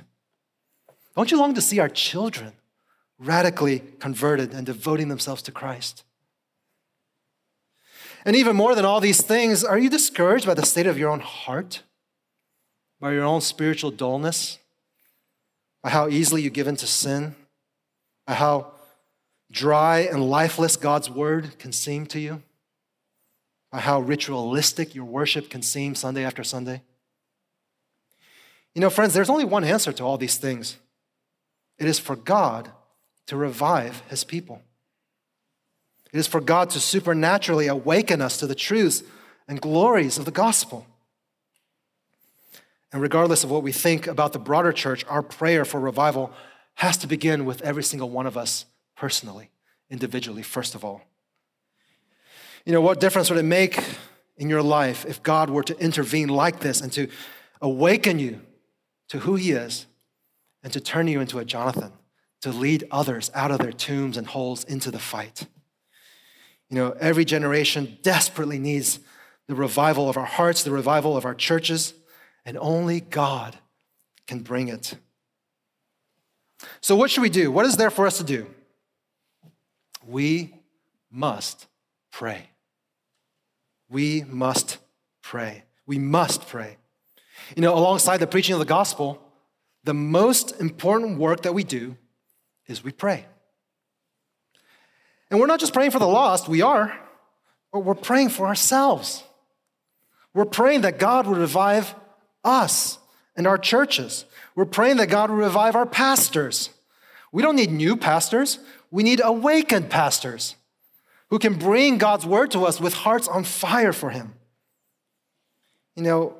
Don't 1.15 1.32
you 1.32 1.39
long 1.39 1.56
to 1.56 1.62
see 1.62 1.80
our 1.80 1.89
children 1.89 2.54
radically 3.17 3.80
converted 3.99 4.54
and 4.54 4.63
devoting 4.63 5.08
themselves 5.08 5.41
to 5.43 5.51
Christ? 5.51 6.04
And 8.25 8.36
even 8.36 8.55
more 8.55 8.75
than 8.75 8.86
all 8.86 8.99
these 8.99 9.21
things, 9.21 9.63
are 9.63 9.79
you 9.79 9.89
discouraged 9.89 10.45
by 10.45 10.53
the 10.53 10.65
state 10.65 10.88
of 10.88 10.97
your 10.97 11.10
own 11.10 11.21
heart? 11.21 11.84
By 12.99 13.13
your 13.13 13.23
own 13.23 13.41
spiritual 13.41 13.91
dullness? 13.91 14.60
By 15.81 15.89
how 15.89 16.07
easily 16.07 16.41
you 16.41 16.49
give 16.49 16.67
in 16.67 16.75
to 16.77 16.88
sin? 16.88 17.36
By 18.27 18.36
how 18.36 18.73
dry 19.51 19.99
and 19.99 20.29
lifeless 20.29 20.77
God's 20.77 21.10
word 21.10 21.57
can 21.57 21.71
seem 21.71 22.05
to 22.07 22.19
you? 22.19 22.43
By 23.71 23.79
how 23.79 24.01
ritualistic 24.01 24.93
your 24.93 25.05
worship 25.05 25.49
can 25.49 25.62
seem 25.62 25.95
Sunday 25.95 26.23
after 26.23 26.43
Sunday? 26.43 26.84
You 28.75 28.81
know, 28.81 28.89
friends, 28.89 29.13
there's 29.13 29.29
only 29.29 29.45
one 29.45 29.63
answer 29.63 29.91
to 29.91 30.03
all 30.03 30.17
these 30.17 30.38
things. 30.38 30.77
It 31.79 31.88
is 31.88 31.99
for 31.99 32.15
God 32.15 32.71
to 33.27 33.36
revive 33.36 34.03
his 34.10 34.23
people. 34.23 34.62
It 36.13 36.19
is 36.19 36.28
for 36.28 36.41
God 36.41 36.69
to 36.71 36.80
supernaturally 36.80 37.67
awaken 37.67 38.21
us 38.21 38.38
to 38.38 38.47
the 38.47 38.56
truths 38.56 39.04
and 39.47 39.62
glories 39.62 40.17
of 40.17 40.26
the 40.26 40.32
gospel. 40.32 40.86
And 42.91 43.02
regardless 43.02 43.43
of 43.43 43.52
what 43.52 43.63
we 43.63 43.71
think 43.71 44.08
about 44.08 44.34
the 44.34 44.39
broader 44.39 44.74
church, 44.74 45.06
our 45.08 45.21
prayer 45.21 45.63
for 45.63 45.80
revival 45.80 46.32
has 46.76 46.97
to 46.97 47.08
begin 47.08 47.45
with 47.45 47.62
every 47.62 47.84
single 47.84 48.10
one 48.10 48.26
of 48.26 48.38
us 48.38 48.65
personally, 48.95 49.50
individually, 49.89 50.41
first 50.41 50.76
of 50.76 50.84
all. 50.84 51.02
You 52.65 52.74
know, 52.74 52.82
what 52.82 53.00
difference 53.00 53.30
would 53.30 53.39
it 53.39 53.43
make 53.43 53.82
in 54.38 54.50
your 54.50 54.62
life 54.62 55.06
if 55.06 55.24
God 55.24 55.50
were 55.50 55.63
to 55.63 55.78
intervene 55.80 56.28
like 56.28 56.60
this 56.60 56.82
and 56.82 56.91
to 56.93 57.08
awaken 57.62 58.19
you 58.19 58.41
to 59.10 59.19
who 59.19 59.36
He 59.36 59.52
is 59.52 59.88
and 60.63 60.71
to 60.74 60.80
turn 60.80 61.08
you 61.08 61.21
into 61.21 61.39
a 61.39 61.45
Jonathan, 61.45 61.91
to 62.41 62.52
lead 62.52 62.88
others 62.91 63.32
out 63.34 63.52
of 63.52 63.60
their 63.60 63.71
tombs 63.71 64.17
and 64.17 64.28
holes 64.28 64.63
into 64.65 64.91
the 64.91 65.00
fight. 65.00 65.47
You 66.71 66.77
know, 66.77 66.95
every 67.01 67.25
generation 67.25 67.97
desperately 68.01 68.57
needs 68.57 68.99
the 69.47 69.55
revival 69.55 70.10
of 70.10 70.15
our 70.15 70.25
hearts, 70.25 70.63
the 70.63 70.71
revival 70.71 71.17
of 71.17 71.25
our 71.25 71.36
churches, 71.36 71.93
and 72.45 72.57
only 72.57 73.01
God 73.01 73.57
can 74.25 74.39
bring 74.39 74.69
it. 74.69 74.95
So, 76.79 76.95
what 76.95 77.12
should 77.12 77.21
we 77.21 77.29
do? 77.29 77.51
What 77.51 77.65
is 77.65 77.75
there 77.75 77.89
for 77.89 78.07
us 78.07 78.17
to 78.19 78.23
do? 78.23 78.47
We 80.07 80.55
must 81.11 81.67
pray. 82.09 82.49
We 83.89 84.24
must 84.24 84.78
pray. 85.22 85.65
We 85.86 85.99
must 85.99 86.47
pray. 86.47 86.78
You 87.55 87.63
know, 87.63 87.76
alongside 87.76 88.17
the 88.17 88.28
preaching 88.28 88.53
of 88.53 88.59
the 88.59 88.65
gospel, 88.65 89.22
the 89.84 89.93
most 89.93 90.61
important 90.61 91.17
work 91.17 91.41
that 91.41 91.53
we 91.53 91.65
do 91.65 91.97
is 92.67 92.82
we 92.82 92.93
pray. 92.93 93.26
And 95.32 95.39
we're 95.39 95.47
not 95.47 95.59
just 95.59 95.73
praying 95.73 95.91
for 95.91 95.97
the 95.97 96.07
lost, 96.07 96.47
we 96.47 96.61
are, 96.61 96.95
but 97.73 97.79
we're 97.79 97.95
praying 97.95 98.29
for 98.29 98.45
ourselves. 98.45 99.23
We're 100.34 100.45
praying 100.45 100.82
that 100.82 100.99
God 100.99 101.25
would 101.25 101.38
revive 101.38 101.95
us 102.43 102.99
and 103.36 103.47
our 103.47 103.57
churches. 103.57 104.25
We're 104.55 104.65
praying 104.65 104.97
that 104.97 105.07
God 105.07 105.32
would 105.32 105.39
revive 105.39 105.75
our 105.75 105.88
pastors. 105.88 106.69
We 107.32 107.41
don't 107.41 107.55
need 107.55 107.71
new 107.71 107.97
pastors, 107.97 108.59
we 108.91 109.01
need 109.01 109.21
awakened 109.23 109.89
pastors 109.89 110.57
who 111.29 111.39
can 111.39 111.55
bring 111.55 111.97
God's 111.97 112.25
word 112.25 112.51
to 112.51 112.65
us 112.65 112.79
with 112.79 112.93
hearts 112.93 113.27
on 113.27 113.45
fire 113.45 113.93
for 113.93 114.09
Him. 114.09 114.34
You 115.95 116.03
know, 116.03 116.36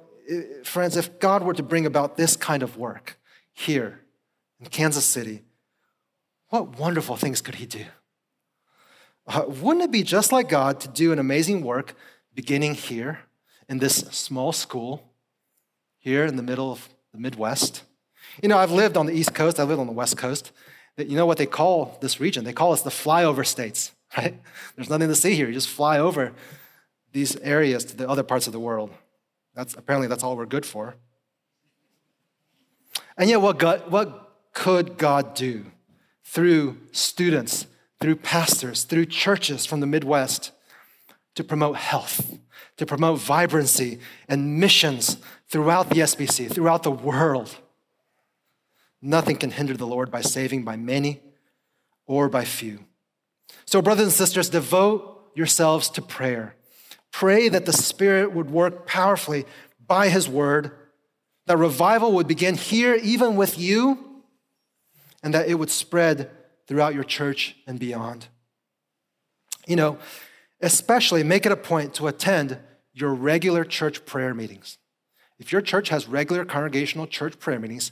friends, 0.64 0.98
if 0.98 1.18
God 1.20 1.44
were 1.44 1.54
to 1.54 1.64
bring 1.64 1.86
about 1.86 2.18
this 2.18 2.36
kind 2.36 2.62
of 2.62 2.78
work, 2.78 3.18
here 3.54 4.02
in 4.60 4.68
Kansas 4.68 5.06
City, 5.06 5.42
what 6.50 6.78
wonderful 6.80 7.16
things 7.16 7.42
could 7.42 7.56
he 7.56 7.66
do? 7.66 7.86
Wouldn't 9.48 9.84
it 9.84 9.92
be 9.92 10.04
just 10.04 10.32
like 10.32 10.50
God 10.50 10.80
to 10.82 10.88
do 10.88 11.12
an 11.12 11.20
amazing 11.20 11.64
work 11.64 11.96
beginning 12.34 12.76
here 12.76 13.20
in 13.70 13.80
this 13.80 13.98
small 14.12 14.52
school, 14.52 15.14
here 16.00 16.26
in 16.26 16.36
the 16.36 16.44
middle 16.44 16.72
of 16.72 16.90
the 17.14 17.20
Midwest? 17.20 17.84
You 18.42 18.50
know, 18.50 18.58
I've 18.58 18.72
lived 18.72 18.98
on 18.98 19.06
the 19.06 19.14
East 19.14 19.34
Coast, 19.34 19.60
I 19.60 19.64
lived 19.64 19.80
on 19.80 19.88
the 19.88 19.94
West 19.94 20.18
Coast. 20.18 20.52
You 20.98 21.16
know 21.16 21.26
what 21.26 21.38
they 21.38 21.46
call 21.46 21.98
this 22.02 22.20
region? 22.20 22.44
They 22.44 22.54
call 22.54 22.74
us 22.74 22.82
the 22.82 22.90
flyover 22.90 23.46
states, 23.46 23.92
right? 24.18 24.40
There's 24.76 24.90
nothing 24.90 25.08
to 25.08 25.16
see 25.16 25.34
here. 25.34 25.48
You 25.48 25.54
just 25.54 25.70
fly 25.70 26.00
over 26.00 26.34
these 27.12 27.36
areas 27.38 27.86
to 27.86 27.98
the 27.98 28.10
other 28.10 28.24
parts 28.24 28.48
of 28.48 28.54
the 28.54 28.60
world. 28.60 28.92
That's 29.56 29.74
apparently 29.74 30.08
that's 30.08 30.24
all 30.24 30.38
we're 30.38 30.46
good 30.46 30.66
for. 30.66 30.96
And 33.18 33.30
yet, 33.30 33.42
what, 33.42 33.60
God, 33.60 33.92
what 33.92 34.32
could 34.54 34.98
God 34.98 35.34
do 35.34 35.66
through 36.24 36.78
students, 36.92 37.68
through 38.02 38.16
pastors, 38.16 38.84
through 38.84 39.06
churches 39.06 39.66
from 39.66 39.80
the 39.80 39.88
Midwest 39.88 40.52
to 41.36 41.44
promote 41.44 41.78
health, 41.78 42.38
to 42.78 42.86
promote 42.86 43.20
vibrancy 43.20 44.00
and 44.28 44.60
missions 44.60 45.18
throughout 45.48 45.90
the 45.90 46.02
SBC, 46.02 46.52
throughout 46.52 46.84
the 46.84 46.92
world? 46.92 47.56
Nothing 49.02 49.38
can 49.38 49.52
hinder 49.52 49.78
the 49.78 49.88
Lord 49.88 50.12
by 50.12 50.22
saving 50.22 50.64
by 50.64 50.76
many 50.76 51.22
or 52.08 52.28
by 52.28 52.44
few. 52.44 52.86
So, 53.66 53.82
brothers 53.82 54.06
and 54.06 54.14
sisters, 54.14 54.50
devote 54.50 55.32
yourselves 55.36 55.90
to 55.92 56.02
prayer. 56.02 56.56
Pray 57.12 57.50
that 57.50 57.66
the 57.66 57.74
Spirit 57.74 58.34
would 58.34 58.50
work 58.50 58.88
powerfully 58.88 59.46
by 59.86 60.10
His 60.10 60.28
word, 60.28 60.72
that 61.46 61.58
revival 61.58 62.14
would 62.14 62.28
begin 62.28 62.56
here, 62.56 62.96
even 62.96 63.36
with 63.36 63.60
you, 63.60 64.24
and 65.22 65.34
that 65.34 65.48
it 65.48 65.56
would 65.56 65.70
spread 65.70 66.32
throughout 66.72 66.94
your 66.94 67.04
church 67.04 67.58
and 67.68 67.78
beyond. 67.78 68.28
You 69.68 69.76
know, 69.76 69.98
especially 70.62 71.22
make 71.22 71.46
it 71.46 71.52
a 71.52 71.58
point 71.58 71.94
to 71.96 72.08
attend 72.08 72.60
your 72.94 73.14
regular 73.14 73.66
church 73.66 74.06
prayer 74.06 74.34
meetings. 74.34 74.78
If 75.38 75.52
your 75.52 75.60
church 75.60 75.90
has 75.90 76.08
regular 76.08 76.46
congregational 76.46 77.08
church 77.08 77.38
prayer 77.40 77.60
meetings, 77.60 77.92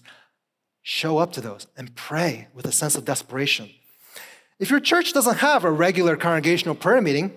show 0.81 1.17
up 1.17 1.33
to 1.33 1.41
those 1.41 1.67
and 1.75 1.93
pray 1.93 2.47
with 2.53 2.65
a 2.65 2.71
sense 2.71 2.95
of 2.95 3.03
desperation. 3.03 3.69
If 4.59 4.69
your 4.69 4.79
church 4.79 5.11
doesn't 5.11 5.39
have 5.39 5.65
a 5.65 5.71
regular 5.71 6.15
congregational 6.15 6.75
prayer 6.75 7.01
meeting, 7.01 7.33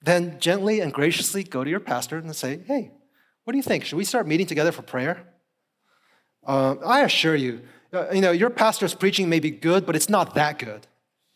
then 0.00 0.40
gently 0.40 0.80
and 0.80 0.90
graciously 0.90 1.44
go 1.44 1.64
to 1.64 1.68
your 1.68 1.80
pastor 1.80 2.16
and 2.16 2.34
say, 2.34 2.60
hey, 2.66 2.92
what 3.44 3.52
do 3.52 3.58
you 3.58 3.62
think? 3.62 3.84
Should 3.84 3.96
we 3.96 4.06
start 4.06 4.26
meeting 4.26 4.46
together 4.46 4.72
for 4.72 4.80
prayer? 4.80 5.22
Uh, 6.46 6.76
I 6.82 7.02
assure 7.02 7.36
you, 7.36 7.60
Uh, 7.92 8.10
you 8.10 8.20
know, 8.20 8.32
your 8.32 8.50
pastor's 8.50 8.94
preaching 8.94 9.28
may 9.28 9.40
be 9.40 9.50
good, 9.50 9.86
but 9.86 9.96
it's 9.96 10.08
not 10.08 10.34
that 10.34 10.58
good, 10.58 10.86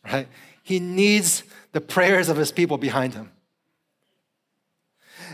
right? 0.05 0.28
He 0.62 0.78
needs 0.80 1.44
the 1.72 1.80
prayers 1.80 2.28
of 2.28 2.36
his 2.36 2.53
people 2.53 2.78
behind 2.78 3.14
him. 3.14 3.30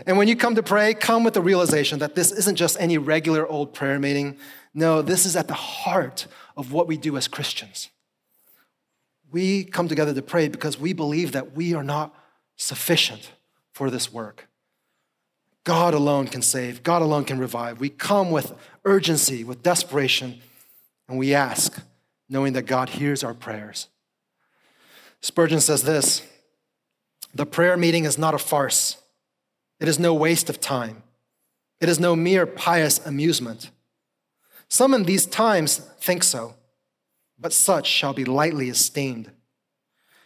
And 0.05 0.17
when 0.17 0.27
you 0.27 0.35
come 0.35 0.55
to 0.55 0.63
pray, 0.63 0.93
come 0.93 1.23
with 1.23 1.33
the 1.33 1.41
realization 1.41 1.99
that 1.99 2.15
this 2.15 2.31
isn't 2.31 2.55
just 2.55 2.77
any 2.79 2.97
regular 2.97 3.45
old 3.47 3.73
prayer 3.73 3.99
meeting. 3.99 4.37
No, 4.73 5.01
this 5.01 5.25
is 5.25 5.35
at 5.35 5.47
the 5.47 5.53
heart 5.53 6.27
of 6.55 6.71
what 6.71 6.87
we 6.87 6.97
do 6.97 7.17
as 7.17 7.27
Christians. 7.27 7.89
We 9.31 9.65
come 9.65 9.87
together 9.87 10.13
to 10.13 10.21
pray 10.21 10.47
because 10.47 10.79
we 10.79 10.93
believe 10.93 11.33
that 11.33 11.55
we 11.55 11.73
are 11.73 11.83
not 11.83 12.15
sufficient 12.55 13.31
for 13.71 13.89
this 13.89 14.11
work. 14.11 14.47
God 15.63 15.93
alone 15.93 16.27
can 16.27 16.41
save, 16.41 16.81
God 16.83 17.01
alone 17.01 17.25
can 17.25 17.37
revive. 17.37 17.79
We 17.79 17.89
come 17.89 18.31
with 18.31 18.53
urgency, 18.85 19.43
with 19.43 19.61
desperation, 19.61 20.41
and 21.09 21.17
we 21.17 21.33
ask, 21.33 21.81
knowing 22.29 22.53
that 22.53 22.67
God 22.67 22.89
hears 22.89 23.23
our 23.23 23.33
prayers. 23.33 23.87
Spurgeon 25.21 25.59
says 25.59 25.83
this 25.83 26.21
The 27.33 27.45
prayer 27.45 27.75
meeting 27.75 28.05
is 28.05 28.17
not 28.17 28.35
a 28.35 28.37
farce, 28.37 28.97
it 29.79 29.87
is 29.87 29.99
no 29.99 30.13
waste 30.13 30.49
of 30.49 30.61
time, 30.61 31.03
it 31.81 31.89
is 31.89 31.99
no 31.99 32.15
mere 32.15 32.45
pious 32.45 33.05
amusement. 33.05 33.71
Some 34.69 34.93
in 34.93 35.03
these 35.03 35.25
times 35.25 35.79
think 35.99 36.23
so, 36.23 36.53
but 37.39 37.51
such 37.51 37.87
shall 37.87 38.13
be 38.13 38.23
lightly 38.23 38.69
esteemed. 38.69 39.31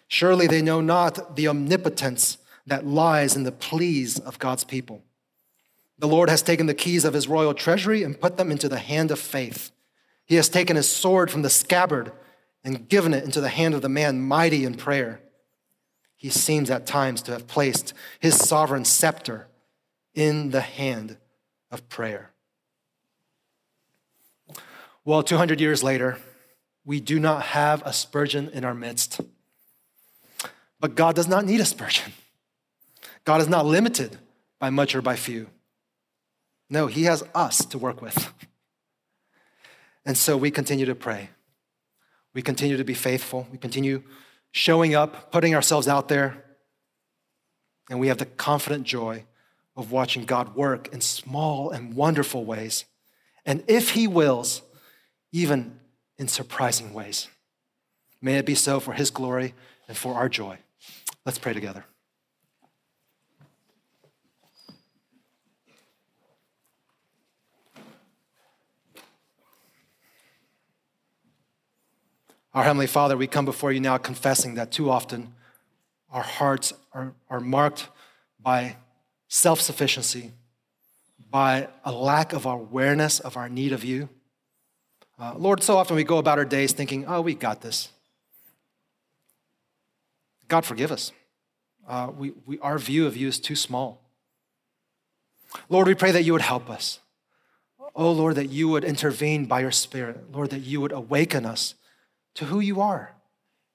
Surely 0.10 0.48
they 0.48 0.62
know 0.62 0.82
not 0.82 1.38
the 1.38 1.48
omnipotence 1.48 2.38
that 2.68 2.86
lies 2.86 3.38
in 3.38 3.44
the 3.44 3.54
pleas 3.54 4.20
of 4.20 4.40
God's 4.40 4.66
people. 4.66 5.02
The 5.98 6.08
Lord 6.08 6.30
has 6.30 6.42
taken 6.42 6.66
the 6.66 6.74
keys 6.74 7.06
of 7.06 7.14
his 7.14 7.30
royal 7.30 7.54
treasury 7.54 8.04
and 8.04 8.20
put 8.20 8.36
them 8.36 8.52
into 8.52 8.68
the 8.68 8.80
hand 8.80 9.12
of 9.12 9.20
faith. 9.20 9.72
He 10.26 10.36
has 10.36 10.49
taken 10.49 10.76
his 10.76 10.89
sword 10.89 11.30
from 11.30 11.41
the 11.41 11.49
scabbard 11.49 12.11
and 12.63 12.88
given 12.88 13.13
it 13.13 13.24
into 13.24 13.41
the 13.41 13.49
hand 13.49 13.74
of 13.74 13.82
the 13.82 13.89
man 13.89 14.21
mighty 14.21 14.65
in 14.65 14.76
prayer. 14.76 15.19
He 16.15 16.30
seems 16.30 16.69
at 16.69 16.88
times 16.88 17.21
to 17.24 17.32
have 17.34 17.47
placed 17.47 17.93
his 18.19 18.38
sovereign 18.38 18.86
scepter 18.86 19.47
in 20.13 20.51
the 20.51 20.61
hand 20.61 21.17
of 21.69 21.89
prayer. 21.89 22.32
Well, 25.03 25.24
200 25.24 25.59
years 25.59 25.84
later, 25.84 26.17
we 26.86 27.01
do 27.01 27.19
not 27.19 27.43
have 27.43 27.82
a 27.86 27.91
Spurgeon 27.91 28.49
in 28.49 28.63
our 28.63 28.74
midst. 28.74 29.19
But 30.80 30.95
God 30.95 31.15
does 31.15 31.28
not 31.28 31.45
need 31.45 31.59
a 31.59 31.65
Spurgeon. 31.65 32.13
God 33.26 33.41
is 33.41 33.49
not 33.49 33.65
limited 33.65 34.17
by 34.59 34.69
much 34.69 34.95
or 34.95 35.01
by 35.01 35.15
few. 35.15 35.47
No, 36.69 36.88
He 36.88 37.03
has 37.03 37.24
us 37.36 37.65
to 37.65 37.78
work 37.78 38.01
with. 38.01 38.34
And 40.06 40.18
so 40.18 40.36
we 40.36 40.51
continue 40.51 40.86
to 40.86 40.95
pray. 40.95 41.30
We 42.34 42.41
continue 42.41 42.78
to 42.78 42.84
be 42.84 42.93
faithful. 42.93 43.47
We 43.51 43.58
continue 43.58 44.04
showing 44.51 44.95
up, 44.95 45.32
putting 45.32 45.56
ourselves 45.56 45.88
out 45.88 46.08
there. 46.08 46.43
And 47.89 47.99
we 47.99 48.08
have 48.08 48.18
the 48.18 48.26
confident 48.26 48.86
joy 48.86 49.26
of 49.76 49.91
watching 49.91 50.26
God 50.26 50.56
work 50.56 50.93
in 50.93 51.01
small 51.01 51.70
and 51.72 51.93
wonderful 51.93 52.45
ways. 52.45 52.86
And 53.45 53.64
if 53.68 53.91
He 53.91 54.08
wills, 54.08 54.62
even 55.32 55.80
in 56.18 56.28
surprising 56.28 56.93
ways. 56.93 57.28
May 58.22 58.38
it 58.38 58.45
be 58.45 58.56
so 58.56 58.80
for 58.80 58.93
His 58.93 59.12
glory 59.12 59.54
and 59.88 59.97
for 59.97 60.14
our 60.16 60.30
joy. 60.30 60.60
Let's 61.26 61.39
pray 61.39 61.54
together. 61.54 61.86
Our 72.54 72.64
Heavenly 72.64 72.86
Father, 72.86 73.18
we 73.18 73.26
come 73.26 73.45
before 73.45 73.72
you 73.72 73.80
now 73.80 73.97
confessing 73.97 74.54
that 74.56 74.72
too 74.72 74.91
often 74.91 75.34
our 76.12 76.22
hearts 76.22 76.72
are, 76.93 77.14
are 77.28 77.39
marked 77.39 77.88
by 78.39 78.76
self 79.28 79.60
sufficiency, 79.60 80.34
by 81.32 81.68
a 81.84 81.91
lack 81.91 82.32
of 82.32 82.45
awareness 82.45 83.20
of 83.20 83.38
our 83.38 83.49
need 83.49 83.72
of 83.72 83.84
you. 83.84 84.08
Uh, 85.18 85.34
Lord, 85.36 85.64
so 85.64 85.78
often 85.78 85.95
we 85.95 86.04
go 86.04 86.20
about 86.20 86.38
our 86.38 86.45
days 86.45 86.74
thinking, 86.74 87.06
oh, 87.08 87.22
we 87.22 87.34
got 87.34 87.62
this. 87.62 87.89
God, 90.47 90.64
forgive 90.64 90.91
us. 90.91 91.12
Uh, 91.88 92.12
we, 92.16 92.34
we, 92.45 92.60
our 92.60 92.78
view 92.78 93.08
of 93.08 93.18
you 93.18 93.28
is 93.28 93.39
too 93.39 93.56
small. 93.56 93.99
Lord, 95.70 95.88
we 95.88 95.95
pray 95.95 96.12
that 96.12 96.24
you 96.24 96.34
would 96.34 96.41
help 96.43 96.70
us. 96.70 96.99
Oh, 97.95 98.12
Lord, 98.12 98.36
that 98.36 98.49
you 98.49 98.70
would 98.70 98.84
intervene 98.84 99.45
by 99.45 99.62
your 99.62 99.72
Spirit. 99.72 100.32
Lord, 100.32 100.51
that 100.51 100.62
you 100.62 100.82
would 100.82 100.91
awaken 100.91 101.47
us 101.47 101.74
to 102.36 102.46
who 102.46 102.60
you 102.60 102.82
are 102.82 103.14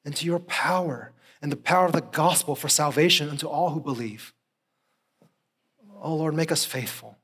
and 0.04 0.14
to 0.16 0.26
your 0.26 0.38
power 0.38 1.12
and 1.40 1.52
the 1.52 1.56
power 1.56 1.86
of 1.86 1.92
the 1.92 2.00
gospel 2.00 2.54
for 2.54 2.68
salvation 2.68 3.28
unto 3.28 3.46
all 3.46 3.70
who 3.70 3.80
believe. 3.80 4.32
Oh, 6.00 6.16
Lord, 6.16 6.34
make 6.34 6.52
us 6.52 6.64
faithful. 6.64 7.18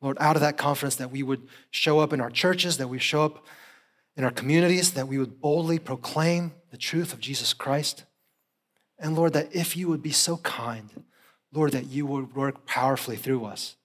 Lord, 0.00 0.16
out 0.20 0.36
of 0.36 0.42
that 0.42 0.58
confidence 0.58 0.96
that 0.96 1.10
we 1.10 1.22
would 1.22 1.48
show 1.70 2.00
up 2.00 2.12
in 2.12 2.20
our 2.20 2.30
churches, 2.30 2.76
that 2.78 2.88
we 2.88 2.98
show 2.98 3.24
up 3.24 3.44
in 4.16 4.24
our 4.24 4.30
communities, 4.30 4.92
that 4.92 5.08
we 5.08 5.18
would 5.18 5.40
boldly 5.40 5.78
proclaim 5.78 6.52
the 6.70 6.76
truth 6.76 7.12
of 7.12 7.20
Jesus 7.20 7.52
Christ. 7.52 8.04
And 8.98 9.14
Lord, 9.14 9.32
that 9.34 9.54
if 9.54 9.76
you 9.76 9.88
would 9.88 10.02
be 10.02 10.12
so 10.12 10.38
kind, 10.38 11.04
Lord, 11.52 11.72
that 11.72 11.86
you 11.86 12.06
would 12.06 12.34
work 12.34 12.66
powerfully 12.66 13.16
through 13.16 13.44
us 13.44 13.76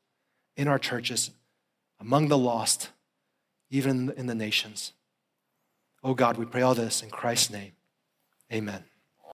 in 0.55 0.67
our 0.67 0.79
churches, 0.79 1.31
among 1.99 2.27
the 2.27 2.37
lost, 2.37 2.89
even 3.69 4.11
in 4.17 4.27
the 4.27 4.35
nations. 4.35 4.93
Oh 6.03 6.13
God, 6.13 6.37
we 6.37 6.45
pray 6.45 6.61
all 6.61 6.75
this 6.75 7.03
in 7.03 7.09
Christ's 7.09 7.51
name. 7.51 7.73
Amen. 8.51 8.83